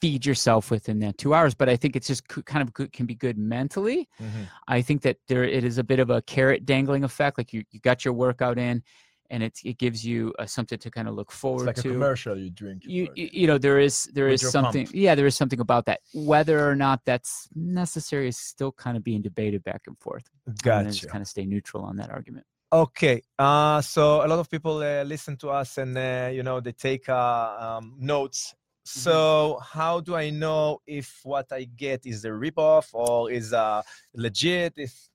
[0.00, 1.54] feed yourself within that two hours.
[1.54, 4.08] But I think it's just kind of good, can be good mentally.
[4.18, 4.48] Mhm.
[4.66, 7.36] I think that there it is a bit of a carrot dangling effect.
[7.36, 8.82] Like you, you got your workout in,
[9.30, 11.82] and it it gives you uh, something to kind of look It's forward like a
[11.82, 11.90] to.
[11.92, 12.82] commercial you drink.
[12.84, 14.94] You, you you know there is there is something pump.
[14.94, 19.04] yeah there is something about that whether or not that's necessary is still kind of
[19.04, 20.24] being debated back and forth.
[20.62, 20.90] Gotcha.
[20.90, 22.44] just kind of stay neutral on that argument.
[22.72, 26.60] Okay, uh, so a lot of people uh, listen to us and uh, you know
[26.60, 28.54] they take uh, um, notes.
[28.86, 29.00] Mm-hmm.
[29.00, 33.82] So how do I know if what I get is a ripoff or is uh,
[34.14, 34.74] legit?
[34.76, 35.09] If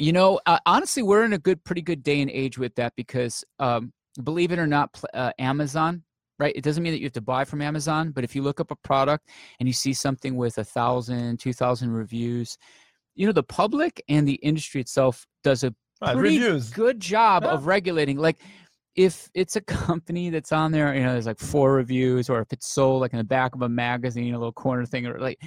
[0.00, 2.94] You know, uh, honestly, we're in a good, pretty good day and age with that
[2.96, 3.92] because um,
[4.24, 6.02] believe it or not, uh, Amazon,
[6.38, 6.56] right?
[6.56, 8.70] It doesn't mean that you have to buy from Amazon, but if you look up
[8.70, 9.28] a product
[9.58, 12.56] and you see something with a thousand, two thousand reviews,
[13.14, 16.70] you know, the public and the industry itself does a Right, pretty reviews.
[16.70, 17.50] good job Yeah.
[17.50, 18.16] of regulating.
[18.16, 18.40] Like,
[18.96, 22.50] if it's a company that's on there, you know, there's like four reviews, or if
[22.54, 25.42] it's sold like in the back of a magazine, a little corner thing, or like,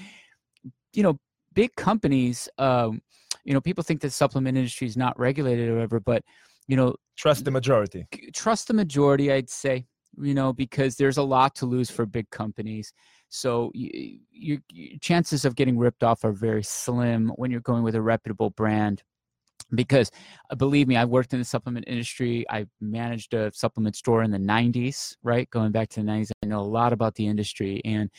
[0.93, 1.17] you know,
[1.53, 3.01] big companies, um,
[3.43, 6.23] you know, people think the supplement industry is not regulated or whatever, but
[6.67, 8.07] you know, Trust the majority.
[8.33, 9.85] trust the majority, I'd say,
[10.19, 12.93] you know, because there's a lot to lose for big companies.
[13.29, 17.83] So y- your, your chances of getting ripped off are very slim when you're going
[17.83, 19.03] with a reputable brand.
[19.73, 20.11] Because
[20.49, 22.45] uh, believe me, I worked in the supplement industry.
[22.49, 25.49] I managed a supplement store in the 90s, right?
[25.49, 27.81] Going back to the 90s, I know a lot about the industry.
[27.83, 28.09] And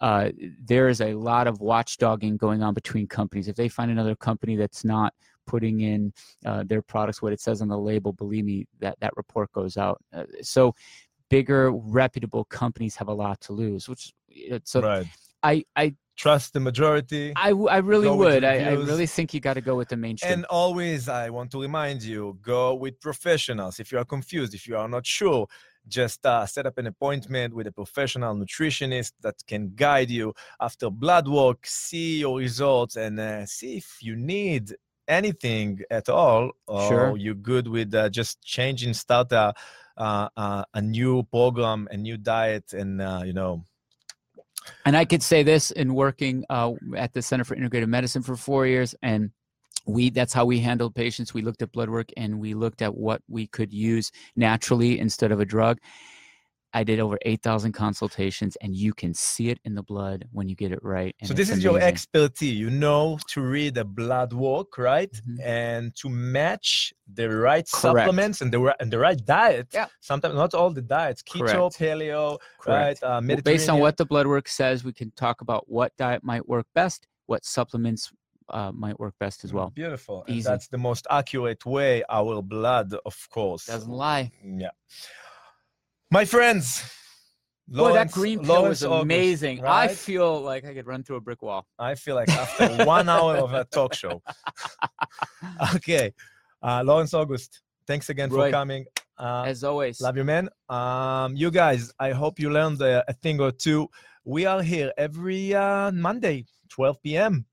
[0.00, 0.30] uh,
[0.62, 3.48] there is a lot of watchdogging going on between companies.
[3.48, 5.12] If they find another company that's not
[5.46, 6.12] putting in
[6.46, 9.76] uh, their products what it says on the label, believe me, that that report goes
[9.76, 10.02] out.
[10.12, 10.74] Uh, so
[11.28, 13.88] bigger, reputable companies have a lot to lose.
[13.88, 14.12] Which
[14.52, 15.06] uh, so right.
[15.42, 17.32] I I Trust the majority.
[17.34, 18.44] I, I really would.
[18.44, 20.34] I, I really think you got to go with the mainstream.
[20.34, 23.80] And always, I want to remind you go with professionals.
[23.80, 25.46] If you are confused, if you are not sure,
[25.90, 30.88] just uh, set up an appointment with a professional nutritionist that can guide you after
[30.90, 34.74] blood work, see your results, and uh, see if you need
[35.08, 37.16] anything at all, or Sure.
[37.16, 39.52] you're good with uh, just changing, start a,
[39.96, 43.64] uh, uh, a new program, a new diet, and uh, you know,
[44.84, 48.36] And I could say this in working uh, at the Center for Integrative Medicine for
[48.36, 49.30] four years, and
[49.92, 51.34] we that's how we handled patients.
[51.34, 55.32] We looked at blood work and we looked at what we could use naturally instead
[55.32, 55.78] of a drug.
[56.72, 60.54] I did over 8,000 consultations, and you can see it in the blood when you
[60.54, 61.16] get it right.
[61.24, 62.54] so this it's is your expertise.
[62.56, 65.10] You know to read a blood work, right?
[65.12, 65.38] Mhm.
[65.44, 67.82] and to match the right Correct.
[68.06, 69.66] supplements and the ri- and the right diet.
[69.74, 69.86] Yeah.
[70.00, 71.22] Sometimes not all the diets.
[71.24, 71.78] Keto, Correct.
[71.80, 73.02] paleo, Correct.
[73.02, 73.10] right?
[73.10, 76.22] Uh, Well, based on what the blood work says, we can talk about what diet
[76.22, 78.12] might work best, what supplements
[78.50, 79.70] uh, might work best as well.
[79.70, 80.24] Beautiful.
[80.28, 82.02] And that's the most accurate way.
[82.08, 83.66] Our blood, of course.
[83.66, 84.30] Doesn't lie.
[84.44, 84.70] Yeah.
[86.10, 86.82] My friends.
[87.68, 89.64] Boy, that green pill Lawrence was amazing.
[89.64, 91.66] I feel like I could run through a brick wall.
[91.78, 94.20] I feel like after one hour of a talk show.
[95.76, 96.12] Okay.
[96.62, 98.84] Uh, Lawrence August, thanks again for coming.
[99.18, 100.00] Uh, As always.
[100.00, 100.48] Love you, man.
[100.68, 103.88] Um, you guys, I hope you learned a, a thing or two.
[104.24, 107.44] We are here every uh, Monday, 12 p.m.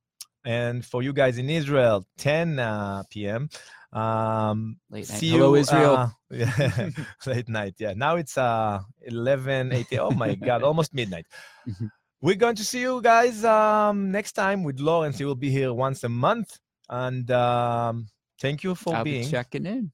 [0.48, 3.50] And for you guys in Israel, 10 uh, p.m.
[3.92, 5.20] Um, Late night.
[5.20, 5.94] see Hello, you, Israel.
[5.96, 6.90] uh, yeah,
[7.28, 7.76] late night.
[7.80, 7.94] Yeah.
[7.96, 10.00] Now it's uh, 11, 80.
[10.00, 11.26] Oh my God, almost midnight.
[11.68, 11.92] Mhm.
[12.22, 15.18] We're going to see you guys um, next time with Lawrence.
[15.20, 16.58] He will be here once a month.
[16.90, 18.08] And um,
[18.40, 19.26] thank you for I'll being.
[19.26, 19.92] be checking in.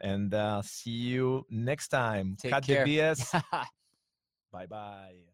[0.00, 2.36] and uh, see you next time.
[2.38, 2.84] Take Cut care.
[2.86, 3.34] the BS.
[4.52, 5.27] bye bye.